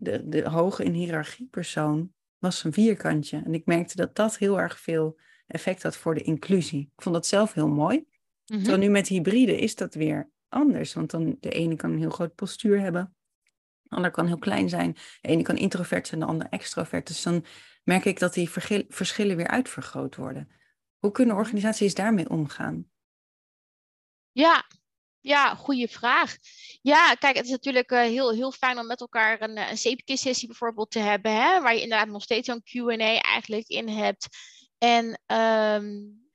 de, 0.00 0.28
de 0.28 0.48
hoge 0.48 0.84
in 0.84 0.92
hiërarchie 0.92 1.48
persoon 1.50 2.12
was 2.38 2.64
een 2.64 2.72
vierkantje. 2.72 3.42
En 3.44 3.54
ik 3.54 3.66
merkte 3.66 3.96
dat 3.96 4.14
dat 4.16 4.38
heel 4.38 4.60
erg 4.60 4.80
veel 4.80 5.18
effect 5.46 5.82
had 5.82 5.96
voor 5.96 6.14
de 6.14 6.22
inclusie. 6.22 6.80
Ik 6.80 7.02
vond 7.02 7.14
dat 7.14 7.26
zelf 7.26 7.52
heel 7.52 7.68
mooi. 7.68 7.96
Mm-hmm. 7.96 8.64
Terwijl 8.64 8.86
nu 8.86 8.88
met 8.88 9.08
hybride 9.08 9.58
is 9.58 9.74
dat 9.74 9.94
weer 9.94 10.30
anders. 10.48 10.92
Want 10.92 11.10
dan 11.10 11.36
de 11.40 11.50
ene 11.50 11.76
kan 11.76 11.90
een 11.90 11.98
heel 11.98 12.10
groot 12.10 12.34
postuur 12.34 12.80
hebben. 12.80 13.16
De 13.82 13.96
ander 13.96 14.10
kan 14.10 14.26
heel 14.26 14.38
klein 14.38 14.68
zijn. 14.68 14.92
De 15.20 15.28
ene 15.28 15.42
kan 15.42 15.56
introvert 15.56 16.06
zijn, 16.06 16.20
de 16.20 16.26
ander 16.26 16.46
extrovert. 16.48 17.06
Dus 17.06 17.22
dan 17.22 17.44
merk 17.84 18.04
ik 18.04 18.18
dat 18.18 18.34
die 18.34 18.50
verschillen 18.88 19.36
weer 19.36 19.48
uitvergroot 19.48 20.16
worden. 20.16 20.48
Hoe 20.98 21.10
kunnen 21.10 21.36
organisaties 21.36 21.94
daarmee 21.94 22.30
omgaan? 22.30 22.86
Ja, 24.32 24.66
ja, 25.20 25.54
goede 25.54 25.88
vraag. 25.88 26.36
Ja, 26.82 27.14
kijk, 27.14 27.36
het 27.36 27.44
is 27.44 27.50
natuurlijk 27.50 27.90
uh, 27.90 28.00
heel, 28.00 28.32
heel 28.32 28.52
fijn 28.52 28.78
om 28.78 28.86
met 28.86 29.00
elkaar 29.00 29.42
een, 29.42 29.56
een 29.56 29.76
CPK-sessie 29.76 30.46
bijvoorbeeld 30.46 30.90
te 30.90 30.98
hebben, 30.98 31.32
hè, 31.32 31.60
waar 31.60 31.74
je 31.74 31.82
inderdaad 31.82 32.08
nog 32.08 32.22
steeds 32.22 32.48
zo'n 32.48 32.62
Q&A 32.62 33.20
eigenlijk 33.20 33.68
in 33.68 33.88
hebt. 33.88 34.28
En 34.78 35.20
um, 35.26 36.27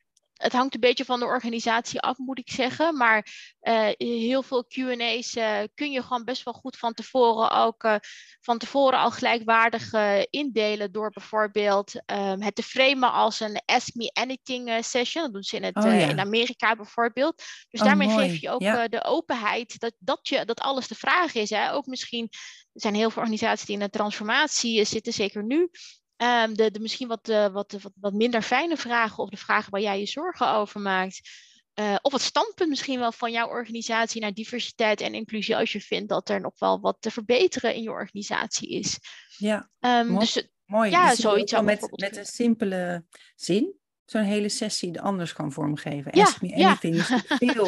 het 0.43 0.53
hangt 0.53 0.73
een 0.73 0.79
beetje 0.79 1.06
van 1.06 1.19
de 1.19 1.25
organisatie 1.25 1.99
af, 1.99 2.17
moet 2.17 2.39
ik 2.39 2.51
zeggen. 2.51 2.97
Maar 2.97 3.27
uh, 3.62 3.89
heel 3.97 4.43
veel 4.43 4.65
QA's 4.67 5.36
uh, 5.36 5.60
kun 5.73 5.91
je 5.91 6.01
gewoon 6.01 6.23
best 6.23 6.43
wel 6.43 6.53
goed 6.53 6.77
van 6.77 6.93
tevoren 6.93 7.51
ook 7.51 7.84
uh, 7.84 7.95
van 8.41 8.58
tevoren 8.58 8.99
al 8.99 9.12
gelijkwaardig 9.12 9.93
indelen. 10.29 10.91
Door 10.91 11.10
bijvoorbeeld 11.10 11.95
um, 11.95 12.41
het 12.41 12.56
te 12.56 12.63
framen 12.63 13.12
als 13.12 13.39
een 13.39 13.62
Ask 13.65 13.95
Me 13.95 14.12
Anything 14.13 14.84
session. 14.86 15.23
Dat 15.23 15.34
doen 15.34 15.43
ze 15.43 15.56
in, 15.56 15.63
het, 15.63 15.75
oh, 15.75 15.84
ja. 15.84 15.91
in 15.91 16.19
Amerika 16.19 16.75
bijvoorbeeld. 16.75 17.43
Dus 17.69 17.79
oh, 17.79 17.86
daarmee 17.86 18.08
mooi. 18.08 18.29
geef 18.29 18.41
je 18.41 18.49
ook 18.49 18.62
ja. 18.62 18.88
de 18.88 19.03
openheid 19.03 19.79
dat, 19.79 19.93
dat, 19.99 20.27
je, 20.27 20.45
dat 20.45 20.60
alles 20.60 20.88
de 20.88 20.95
vraag 20.95 21.34
is. 21.34 21.49
Hè? 21.49 21.73
Ook 21.73 21.86
misschien 21.86 22.29
er 22.73 22.82
zijn 22.82 22.95
heel 22.95 23.10
veel 23.10 23.21
organisaties 23.21 23.65
die 23.65 23.75
in 23.75 23.84
de 23.84 23.89
transformatie 23.89 24.84
zitten, 24.84 25.13
zeker 25.13 25.43
nu. 25.43 25.69
Um, 26.24 26.56
de, 26.56 26.72
de, 26.72 26.80
misschien 26.80 27.08
wat, 27.08 27.30
uh, 27.30 27.48
wat, 27.48 27.72
wat, 27.72 27.92
wat, 28.00 28.14
minder 28.14 28.42
fijne 28.42 28.78
vragen 28.78 29.24
of 29.24 29.30
de 29.30 29.38
vragen 29.38 29.72
waar 29.72 29.82
jij 29.82 30.00
je 30.00 30.06
zorgen 30.06 30.50
over 30.50 30.82
maakt. 30.82 31.22
Uh, 31.80 31.96
of 32.02 32.12
het 32.12 32.22
standpunt 32.22 32.70
misschien 32.70 33.00
wel 33.00 33.12
van 33.12 33.32
jouw 33.32 33.48
organisatie 33.48 34.22
naar 34.22 34.34
diversiteit 34.34 35.02
en 35.02 35.14
inclusie 35.14 35.56
als 35.56 35.72
je 35.72 35.82
vindt 35.82 36.10
dat 36.10 36.30
er 36.30 36.42
nog 36.42 36.60
wel 36.60 36.80
wat 36.80 36.98
te 37.00 37.12
verbeteren 37.12 37.76
in 37.76 37.82
je 37.82 37.92
organisatie 37.92 38.70
is. 38.70 39.00
Ja, 39.38 39.70
um, 39.80 40.08
mooi. 40.08 40.20
Dus, 40.20 40.48
mooi. 40.66 40.92
Ja, 40.92 41.10
dus 41.10 41.20
zoiets 41.20 41.62
met, 41.62 41.88
met 41.92 42.18
een 42.18 42.26
simpele 42.26 43.06
zin 43.36 43.82
zo'n 44.06 44.22
hele 44.22 44.50
sessie 44.50 45.02
anders 45.02 45.34
kan 45.34 45.52
vormgeven. 45.52 46.12
Ja, 46.16 46.24
Ask 46.24 46.42
me 46.42 46.66
anything 46.66 46.96
ja. 46.96 47.16
is 47.16 47.24
veel 47.54 47.68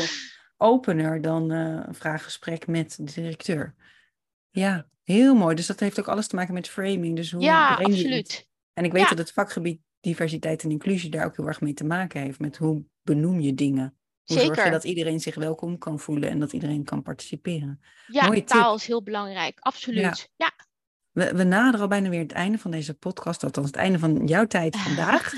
opener 0.58 1.22
dan 1.22 1.52
uh, 1.52 1.84
een 1.86 1.96
vraaggesprek 1.96 2.68
met 2.68 2.96
de 2.98 3.04
directeur. 3.04 3.76
Ja, 4.50 4.88
heel 5.06 5.36
mooi. 5.36 5.56
Dus 5.56 5.66
dat 5.68 5.80
heeft 5.80 6.00
ook 6.00 6.08
alles 6.08 6.28
te 6.28 6.36
maken 6.36 6.54
met 6.54 6.70
framing. 6.70 7.16
Dus 7.16 7.32
hoe 7.32 7.42
Ja, 7.42 7.74
absoluut. 7.76 8.48
En 8.74 8.84
ik 8.86 8.92
weet 8.92 9.02
Ja. 9.02 9.10
dat 9.10 9.18
het 9.18 9.32
vakgebied 9.32 9.82
diversiteit 10.00 10.64
en 10.64 10.72
inclusie 10.72 11.10
daar 11.10 11.26
ook 11.26 11.36
heel 11.38 11.48
erg 11.48 11.62
mee 11.62 11.74
te 11.74 11.84
maken 11.84 12.22
heeft. 12.22 12.40
Met 12.40 12.58
hoe 12.58 12.86
benoem 13.02 13.40
je 13.40 13.54
dingen? 13.54 13.98
Hoe 14.24 14.38
zorg 14.38 14.50
je 14.50 14.56
Zeker. 14.56 14.72
dat 14.72 14.84
iedereen 14.84 15.20
zich 15.20 15.36
welkom 15.36 15.78
kan 15.78 16.00
voelen 16.00 16.30
en 16.30 16.40
dat 16.40 16.54
iedereen 16.54 16.84
kan 16.84 17.02
participeren? 17.02 17.82
Ja, 18.08 18.26
Mooie 18.28 18.44
taal 18.44 18.72
tip. 18.72 18.82
is 18.82 18.88
heel 18.88 19.04
belangrijk. 19.04 19.60
Absoluut. 19.60 20.32
Ja. 20.36 20.52
We, 21.12 21.34
we 21.36 21.44
naderen 21.44 21.80
al 21.80 21.88
bijna 21.88 22.10
weer 22.10 22.20
het 22.22 22.32
einde 22.32 22.58
van 22.58 22.72
deze 22.72 22.94
podcast, 22.94 23.44
althans 23.44 23.68
het 23.68 23.76
einde 23.76 24.00
van 24.00 24.28
jouw 24.28 24.46
tijd 24.48 24.76
vandaag. 24.88 25.34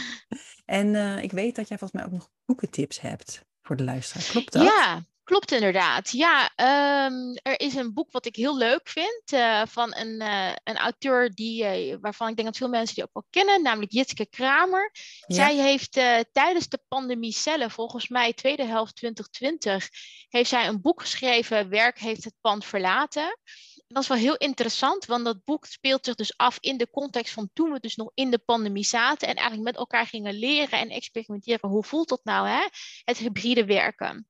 en 0.64 0.94
eh, 0.94 1.22
ik 1.22 1.32
weet 1.32 1.56
dat 1.56 1.68
jij 1.68 1.78
volgens 1.78 2.00
mij 2.02 2.04
ook 2.10 2.18
nog 2.18 2.30
boekentips 2.44 3.00
hebt 3.00 3.44
voor 3.62 3.76
de 3.76 3.84
luisteraar. 3.84 4.24
Klopt 4.30 4.52
dat? 4.52 4.62
Ja, 4.62 5.02
klopt 5.32 5.52
inderdaad. 5.52 6.10
Ja, 6.10 6.50
ehm, 6.54 7.36
er 7.42 7.60
is 7.60 7.74
een 7.74 7.92
boek 7.92 8.10
wat 8.10 8.26
ik 8.26 8.36
heel 8.36 8.56
leuk 8.56 8.88
vind 8.88 9.22
eh, 9.24 9.62
van 9.66 9.94
een, 9.96 10.20
eh, 10.20 10.52
een 10.64 10.76
auteur 10.76 11.30
die, 11.30 11.64
eh, 11.64 11.96
waarvan 12.00 12.28
ik 12.28 12.34
denk 12.36 12.48
dat 12.48 12.56
veel 12.56 12.68
mensen 12.68 12.94
die 12.94 13.04
ook 13.04 13.12
wel 13.12 13.26
kennen, 13.30 13.62
namelijk 13.62 13.92
Jitske 13.92 14.26
Kramer. 14.26 14.90
Ja. 15.26 15.34
Zij 15.34 15.56
heeft 15.56 15.92
tijdens 16.32 16.68
de 16.68 16.78
pandemie 16.88 17.32
zelf, 17.32 17.72
volgens 17.72 18.08
mij 18.08 18.32
tweede 18.32 18.64
helft 18.64 18.96
2020, 18.96 19.88
heeft 20.28 20.48
zij 20.48 20.66
een 20.66 20.80
boek 20.80 21.00
geschreven, 21.00 21.68
Werk 21.68 21.98
heeft 21.98 22.24
het 22.24 22.34
pand 22.40 22.64
verlaten. 22.64 23.38
En 23.76 23.94
dat 23.98 24.02
is 24.02 24.08
wel 24.08 24.18
heel 24.18 24.36
interessant, 24.36 25.04
want 25.04 25.24
dat 25.24 25.44
boek 25.44 25.64
speelt 25.64 26.04
zich 26.04 26.14
dus 26.14 26.36
af 26.36 26.56
in 26.60 26.76
de 26.76 26.90
context 26.90 27.32
van 27.32 27.50
toen 27.52 27.72
we 27.72 27.80
dus 27.80 27.96
nog 27.96 28.10
in 28.14 28.30
de 28.30 28.38
pandemie 28.38 28.84
zaten 28.84 29.28
en 29.28 29.34
eigenlijk 29.34 29.64
met 29.66 29.76
elkaar 29.76 30.06
gingen 30.06 30.34
leren 30.34 30.78
en 30.78 30.88
experimenteren. 30.88 31.70
Hoe 31.70 31.84
voelt 31.84 32.08
dat 32.08 32.24
nou, 32.24 32.48
hè? 32.48 32.66
Het 33.04 33.18
hybride 33.18 33.64
werken. 33.64 34.26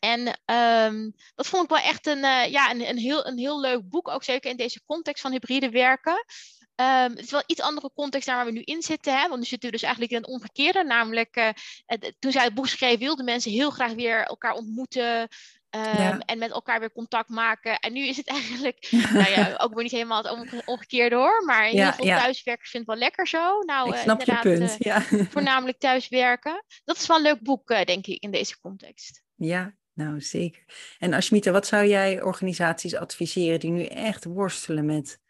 En 0.00 0.40
ehm, 0.44 1.10
dat 1.34 1.46
vond 1.46 1.62
ik 1.64 1.68
wel 1.70 1.78
echt 1.78 2.06
een, 2.06 2.24
eh, 2.24 2.50
ja, 2.50 2.70
een, 2.70 2.88
een, 2.88 2.98
heel, 2.98 3.26
een 3.26 3.38
heel 3.38 3.60
leuk 3.60 3.88
boek, 3.88 4.08
ook 4.08 4.24
zeker 4.24 4.50
in 4.50 4.56
deze 4.56 4.80
context 4.86 5.22
van 5.22 5.30
hybride 5.32 5.70
werken. 5.70 6.24
Ehm, 6.74 7.10
het 7.10 7.18
is 7.24 7.30
wel 7.30 7.42
iets 7.46 7.60
andere 7.60 7.90
context 7.94 8.26
dan 8.26 8.36
waar 8.36 8.44
we 8.44 8.50
nu 8.50 8.60
in 8.64 8.82
zitten. 8.82 9.18
Hè? 9.18 9.28
Want 9.28 9.40
nu 9.40 9.44
zitten 9.46 9.68
we 9.70 9.74
dus 9.74 9.84
eigenlijk 9.84 10.12
in 10.14 10.20
het 10.20 10.30
omgekeerde. 10.30 10.84
Namelijk, 10.84 11.36
eh, 11.36 11.48
toen 12.18 12.32
zij 12.32 12.44
het 12.44 12.54
boek 12.54 12.66
schreef, 12.68 12.98
wilden 12.98 13.24
mensen 13.24 13.50
heel 13.50 13.70
graag 13.70 13.92
weer 13.92 14.22
elkaar 14.24 14.52
ontmoeten. 14.52 15.28
ehm, 15.70 16.02
Ja. 16.02 16.18
En 16.18 16.38
met 16.38 16.50
elkaar 16.50 16.80
weer 16.80 16.92
contact 16.92 17.28
maken. 17.28 17.78
En 17.78 17.92
nu 17.92 18.06
is 18.06 18.16
het 18.16 18.28
eigenlijk, 18.38 18.88
nou 19.12 19.30
ja, 19.30 19.54
ook 19.56 19.74
weer 19.74 19.82
niet 19.82 19.92
helemaal 19.92 20.22
het 20.22 20.30
omge- 20.32 20.62
omgekeerde 20.64 21.16
hoor. 21.16 21.42
Maar 21.44 21.64
heel 21.64 21.74
Ja, 21.76 21.94
veel 21.94 22.04
ja. 22.04 22.18
thuiswerkers 22.18 22.70
vinden 22.70 22.90
het 22.90 22.98
wel 23.00 23.08
lekker 23.08 23.26
zo. 23.28 23.58
Nou, 23.60 23.88
ik 23.88 23.94
eh, 23.94 24.00
snap 24.00 24.20
je 24.22 24.32
inderdaad, 24.42 25.08
punt. 25.08 25.30
voornamelijk 25.32 25.78
thuiswerken. 25.78 26.64
Dat 26.84 26.96
is 26.96 27.06
wel 27.06 27.16
een 27.16 27.22
leuk 27.22 27.40
boek, 27.42 27.66
denk 27.86 28.06
ik, 28.06 28.22
in 28.22 28.30
deze 28.30 28.60
context. 28.60 29.22
ja, 29.34 29.74
nou 29.94 30.20
zeker. 30.20 30.64
En 30.98 31.12
Ashmita, 31.12 31.50
wat 31.50 31.66
zou 31.66 31.86
jij 31.86 32.22
organisaties 32.22 32.94
adviseren 32.94 33.60
die 33.60 33.70
nu 33.70 33.84
echt 33.84 34.24
worstelen 34.24 34.84
met 34.84 35.22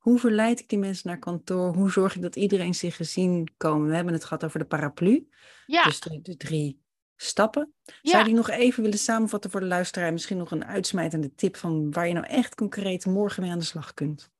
hoe 0.00 0.18
verleid 0.18 0.60
ik 0.60 0.68
die 0.68 0.78
mensen 0.78 1.08
naar 1.08 1.18
kantoor? 1.18 1.74
Hoe 1.74 1.90
zorg 1.90 2.14
ik 2.14 2.22
dat 2.22 2.36
iedereen 2.36 2.74
zich 2.74 2.96
gezien 2.96 3.48
komen? 3.56 3.88
We 3.88 3.94
hebben 3.94 4.12
het 4.12 4.24
gehad 4.24 4.44
over 4.44 4.58
de 4.58 4.64
paraplu. 4.64 5.28
Ja, 5.66 5.84
Dus 5.84 6.00
de, 6.00 6.20
de 6.22 6.36
drie 6.36 6.82
stappen. 7.16 7.74
Zou 8.02 8.18
je 8.18 8.24
die 8.24 8.34
nog 8.34 8.50
even 8.50 8.82
willen 8.82 8.98
samenvatten 8.98 9.50
voor 9.50 9.60
de 9.60 9.66
luisteraar? 9.66 10.12
Misschien 10.12 10.36
nog 10.36 10.50
een 10.50 10.64
uitsmijtende 10.64 11.34
tip 11.34 11.56
van 11.56 11.90
waar 11.90 12.08
je 12.08 12.14
nou 12.14 12.26
echt 12.26 12.54
concreet 12.54 13.06
morgen 13.06 13.42
mee 13.42 13.50
aan 13.50 13.58
de 13.58 13.64
slag 13.64 13.94
kunt. 13.94 14.30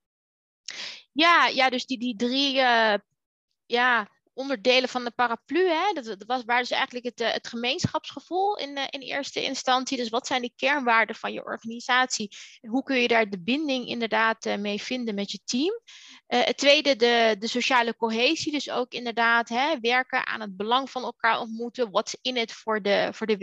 Ja, 1.12 1.46
ja, 1.46 1.70
dus 1.70 1.87
die, 1.87 1.98
die 1.98 2.16
drie 2.16 2.61
eh, 2.61 2.98
ja, 3.66 4.09
onderdelen 4.40 4.88
van 4.88 5.05
de 5.05 5.11
paraplu, 5.11 5.68
hè, 5.68 5.92
dat, 5.92 6.24
was, 6.26 6.44
waren 6.44 6.62
dus 6.62 6.70
eigenlijk 6.70 7.05
het, 7.05 7.20
eh, 7.20 7.33
het 7.33 7.48
gemeenschapsgevoel 7.48 8.57
in, 8.57 8.76
eh, 8.76 8.85
in 8.90 9.00
eerste 9.00 9.42
instantie. 9.42 9.96
Dus 9.96 10.09
wat 10.09 10.26
zijn 10.26 10.42
de 10.42 10.53
kernwaarden 10.57 11.16
van 11.16 11.33
je 11.33 11.44
organisatie? 11.44 12.37
Hoe 12.68 12.83
kun 12.83 12.96
je 12.96 13.09
daar 13.09 13.31
de 13.31 13.42
binding 13.42 13.87
inderdaad 13.87 14.46
eh, 14.46 14.57
mee 14.57 14.83
vinden 14.83 15.14
met 15.14 15.31
je 15.31 15.38
team? 15.44 15.81
Het 16.26 16.57
tweede, 16.57 16.96
de, 16.96 17.37
de 17.38 17.46
sociale 17.46 17.96
cohesie. 17.96 18.53
Dus 18.53 18.70
ook 18.70 18.92
inderdaad 18.92 19.48
hè, 19.48 19.81
werken 19.81 20.26
aan 20.26 20.40
het 20.40 20.57
belang 20.57 20.90
van 20.90 21.03
elkaar 21.03 21.40
ontmoeten. 21.40 21.90
What's 21.90 22.16
in 22.22 22.37
it 22.37 22.53
voor 22.53 22.83
de, 22.83 23.09
voor 23.12 23.26
de 23.26 23.37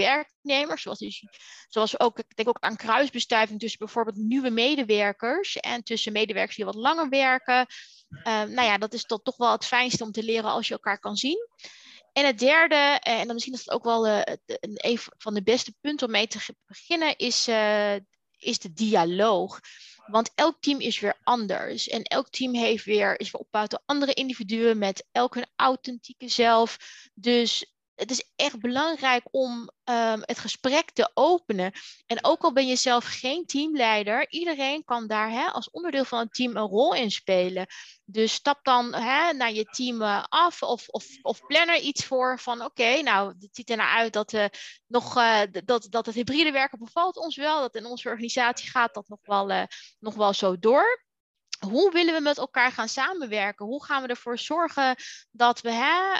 werknemers? 0.48 0.82
Zoals, 0.82 1.00
dus, 1.00 1.24
zoals 1.70 2.00
ook, 2.00 2.20
ik 2.20 2.36
denk 2.36 2.48
ook 2.48 2.60
aan 2.60 2.76
kruisbestuiving 2.76 3.60
tussen 3.60 3.80
bijvoorbeeld 3.80 4.18
nieuwe 4.18 4.50
medewerkers 4.50 5.58
en 5.58 5.84
tussen 5.84 6.12
medewerkers 6.12 6.56
die 6.56 6.66
wat 6.66 6.76
langer 6.76 7.10
werken. 7.10 7.66
Uh, 8.10 8.24
nou 8.24 8.62
ja, 8.62 8.78
dat 8.78 8.94
is 8.94 9.04
toch, 9.04 9.38
wel 9.38 9.52
het 9.52 9.66
fijnste 9.66 10.04
om 10.04 10.12
te 10.12 10.24
leren 10.24 10.50
als 10.50 10.68
je 10.68 10.74
elkaar 10.74 11.00
kan 11.00 11.16
zien. 11.16 11.48
En 12.14 12.26
het 12.26 12.40
derde, 12.40 12.76
uh, 12.76 13.00
en 13.20 13.26
dan 13.26 13.34
misschien 13.34 13.54
is 13.54 13.60
het 13.60 13.72
ook 13.72 13.84
wel 13.84 14.08
uh, 14.08 14.22
een 14.62 15.00
van 15.18 15.34
de 15.34 15.44
beste 15.44 15.74
punten 15.82 16.06
om 16.06 16.12
mee 16.12 16.28
te 16.28 16.56
beginnen, 16.66 17.18
is, 17.18 17.48
uh, 17.48 17.96
is 18.38 18.60
de 18.60 18.74
dialoog. 18.74 19.60
Want 20.06 20.32
elk 20.36 20.62
team 20.62 20.80
is 20.80 21.00
weer 21.00 21.20
anders. 21.24 21.88
En 21.88 22.04
elk 22.04 22.30
team 22.30 22.56
heeft 22.56 22.86
weer, 22.86 23.20
is 23.20 23.32
weer 23.32 23.42
opgebouwd 23.42 23.70
door 23.70 23.82
andere 23.86 24.14
individuen 24.14 24.78
met 24.78 25.08
elk 25.12 25.34
hun 25.34 25.48
authentieke 25.56 26.28
zelf. 26.28 26.78
Dus 27.14 27.77
het 27.98 28.12
is 28.12 28.30
echt 28.36 28.60
belangrijk 28.60 29.24
om 29.32 29.70
um, 29.84 30.22
het 30.22 30.40
gesprek 30.40 30.92
te 30.92 31.12
openen. 31.14 31.72
En 32.06 32.18
ook 32.22 32.42
al 32.42 32.54
ben 32.54 32.68
je 32.68 32.76
zelf 32.76 33.06
geen 33.06 33.46
teamleider, 33.46 34.30
iedereen 34.30 34.84
kan 34.84 35.08
daar 35.08 35.30
hè, 35.30 35.46
als 35.46 35.70
onderdeel 35.70 36.06
van 36.06 36.20
het 36.20 36.34
team 36.34 36.56
een 36.58 36.68
rol 36.68 36.96
in 36.96 37.12
spelen. 37.12 37.66
Dus 38.06 38.34
stap 38.34 38.60
dan 38.64 38.94
hè, 38.94 39.34
naar 39.34 39.54
je 39.54 39.64
team 39.64 40.02
uh, 40.02 40.24
af 40.30 40.62
of, 40.62 40.88
of, 40.88 41.06
of 41.22 41.46
plan 41.46 41.68
er 41.68 41.80
iets 41.80 42.06
voor 42.06 42.40
van 42.40 42.62
oké, 42.62 43.02
nou 43.02 43.34
het 43.40 43.56
ziet 43.56 43.70
er 43.70 43.78
nou 43.78 43.90
uit 43.90 44.14
dat, 44.14 44.34
uh, 44.34 44.46
nog, 44.88 45.18
uh, 45.18 45.42
dat, 45.66 45.88
dat 45.90 46.06
het 46.06 46.16
hybride 46.16 46.52
werken 46.52 46.80
bevalt 46.80 47.18
ons 47.18 47.36
wel. 47.36 47.60
Dat 47.60 47.76
in 47.76 47.86
onze 47.86 48.10
organisatie 48.10 48.70
gaat 48.70 48.94
dat 48.94 49.08
nog 49.08 49.20
wel, 49.24 49.68
nog 50.00 50.16
wel 50.16 50.34
zo 50.34 50.60
door 50.60 51.06
hoe 51.60 51.92
willen 51.92 52.14
we 52.14 52.22
met 52.22 52.38
elkaar 52.38 52.72
gaan 52.72 52.90
samenwerken? 52.90 53.66
Hoe 53.66 53.86
gaan 53.86 54.02
we 54.02 54.08
ervoor 54.08 54.40
zorgen 54.40 54.96
dat 55.32 55.62
we 55.62 55.72
hè, 55.72 56.14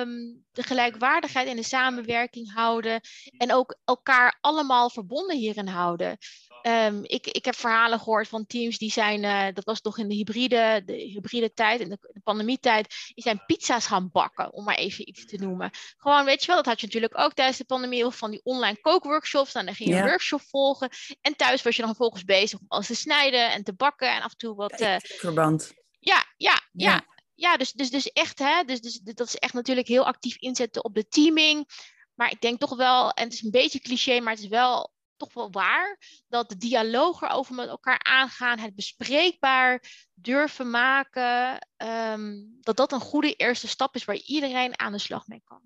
um, 0.00 0.44
de 0.52 0.62
gelijkwaardigheid 0.62 1.48
in 1.48 1.56
de 1.56 1.62
samenwerking 1.62 2.52
houden 2.52 3.00
en 3.36 3.52
ook 3.52 3.78
elkaar 3.84 4.38
allemaal 4.40 4.90
verbonden 4.90 5.36
hierin 5.36 5.68
houden? 5.68 6.18
Um, 6.62 7.04
ik, 7.04 7.26
ik 7.26 7.44
heb 7.44 7.54
verhalen 7.56 7.98
gehoord 7.98 8.28
van 8.28 8.46
teams 8.46 8.78
die 8.78 8.90
zijn, 8.90 9.22
uh, 9.22 9.54
dat 9.54 9.64
was 9.64 9.80
nog 9.82 9.98
in 9.98 10.08
de 10.08 10.14
hybride, 10.14 10.82
de 10.84 10.92
hybride 10.92 11.52
tijd, 11.52 11.80
in 11.80 11.88
de, 11.88 11.98
de 12.00 12.20
pandemietijd, 12.24 12.94
die 13.14 13.24
zijn 13.24 13.44
pizza's 13.46 13.86
gaan 13.86 14.10
bakken, 14.12 14.52
om 14.52 14.64
maar 14.64 14.74
even 14.74 15.08
iets 15.08 15.26
te 15.26 15.36
noemen. 15.36 15.70
Gewoon, 15.96 16.24
weet 16.24 16.40
je 16.40 16.46
wel, 16.46 16.56
dat 16.56 16.66
had 16.66 16.80
je 16.80 16.86
natuurlijk 16.86 17.18
ook 17.18 17.32
tijdens 17.32 17.58
de 17.58 17.64
pandemie, 17.64 18.06
of 18.06 18.16
van 18.16 18.30
die 18.30 18.40
online 18.44 18.80
kookworkshops, 18.80 19.52
dan 19.52 19.74
ging 19.74 19.88
je 19.88 19.94
Ja. 19.94 20.00
een 20.02 20.08
workshop 20.08 20.42
volgen. 20.48 20.88
En 21.20 21.36
thuis 21.36 21.62
was 21.62 21.76
je 21.76 21.82
dan 21.82 21.90
vervolgens 21.90 22.24
bezig 22.24 22.58
om 22.58 22.64
alles 22.68 22.86
te 22.86 22.94
snijden 22.94 23.50
en 23.50 23.64
te 23.64 23.74
bakken 23.74 24.14
en 24.14 24.22
af 24.22 24.30
en 24.30 24.36
toe 24.36 24.54
wat... 24.54 24.80
uh, 24.80 24.94
verband. 24.98 25.72
ja, 25.98 26.24
ja, 26.36 26.60
ja. 26.72 26.90
Ja. 26.90 27.08
Ja, 27.34 27.56
dus, 27.56 27.72
dus, 27.72 27.90
dus 27.90 28.12
echt, 28.12 28.38
hè, 28.38 28.64
dus, 28.64 28.80
dus 28.80 29.00
dat 29.00 29.26
is 29.26 29.36
echt 29.36 29.52
natuurlijk 29.54 29.88
heel 29.88 30.06
actief 30.06 30.36
inzetten 30.36 30.84
op 30.84 30.94
de 30.94 31.08
teaming. 31.08 31.68
Maar 32.14 32.30
ik 32.30 32.40
denk 32.40 32.60
toch 32.60 32.76
wel, 32.76 33.10
en 33.10 33.24
het 33.24 33.32
is 33.32 33.42
een 33.42 33.50
beetje 33.50 33.80
cliché, 33.80 34.20
maar 34.20 34.32
het 34.32 34.42
is 34.42 34.48
wel 34.48 34.92
toch 35.20 35.34
wel 35.34 35.50
waar, 35.50 35.98
dat 36.28 36.48
de 36.48 36.56
dialoog 36.56 37.22
erover 37.22 37.54
met 37.54 37.68
elkaar 37.68 38.00
aangaan, 38.02 38.58
het 38.58 38.74
bespreekbaar 38.74 39.82
durven 40.14 40.70
maken, 40.70 41.66
um, 41.76 42.58
dat 42.60 42.76
dat 42.76 42.92
een 42.92 43.00
goede 43.00 43.34
eerste 43.34 43.68
stap 43.68 43.94
is 43.94 44.04
waar 44.04 44.20
iedereen 44.26 44.78
aan 44.78 44.92
de 44.92 44.98
slag 44.98 45.26
mee 45.26 45.42
kan. 45.44 45.62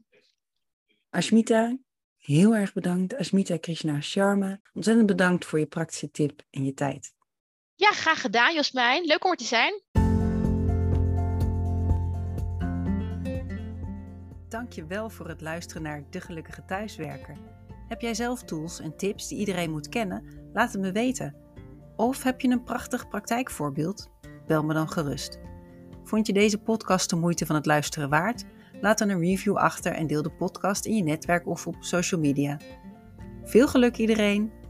Ashmita, 1.10 1.76
heel 2.16 2.54
erg 2.54 2.72
bedankt. 2.72 3.16
Ashmita 3.16 3.56
Krishna 3.56 4.00
Sharma, 4.00 4.60
ontzettend 4.72 5.06
bedankt 5.06 5.44
voor 5.44 5.58
je 5.58 5.66
praktische 5.66 6.10
tip 6.10 6.42
en 6.50 6.64
je 6.64 6.74
tijd. 6.74 7.14
Ja, 7.74 7.90
graag 7.90 8.20
gedaan 8.20 8.54
Josmijn. 8.54 9.04
Leuk 9.04 9.24
om 9.24 9.30
er 9.30 9.36
te 9.36 9.44
zijn. 9.44 9.82
Dank 14.48 14.72
je 14.72 14.86
wel 14.86 15.10
voor 15.10 15.28
het 15.28 15.40
luisteren 15.40 15.82
naar 15.82 16.04
De 16.10 16.20
Gelukkige 16.20 16.64
Thuiswerker. 16.64 17.36
Heb 17.88 18.00
jij 18.00 18.14
zelf 18.14 18.42
tools 18.42 18.80
en 18.80 18.96
tips 18.96 19.28
die 19.28 19.38
iedereen 19.38 19.70
moet 19.70 19.88
kennen? 19.88 20.24
Laat 20.52 20.72
het 20.72 20.80
me 20.80 20.92
weten. 20.92 21.36
Of 21.96 22.22
heb 22.22 22.40
je 22.40 22.48
een 22.48 22.64
prachtig 22.64 23.08
praktijkvoorbeeld? 23.08 24.10
Bel 24.46 24.64
me 24.64 24.74
dan 24.74 24.88
gerust. 24.88 25.38
Vond 26.04 26.26
je 26.26 26.32
deze 26.32 26.58
podcast 26.58 27.10
de 27.10 27.16
moeite 27.16 27.46
van 27.46 27.56
het 27.56 27.66
luisteren 27.66 28.08
waard? 28.08 28.44
Laat 28.80 28.98
dan 28.98 29.08
een 29.08 29.20
review 29.20 29.56
achter 29.56 29.92
en 29.92 30.06
deel 30.06 30.22
de 30.22 30.32
podcast 30.32 30.86
in 30.86 30.96
je 30.96 31.02
netwerk 31.02 31.46
of 31.46 31.66
op 31.66 31.76
social 31.80 32.20
media. 32.20 32.60
Veel 33.44 33.68
geluk 33.68 33.96
iedereen! 33.96 34.63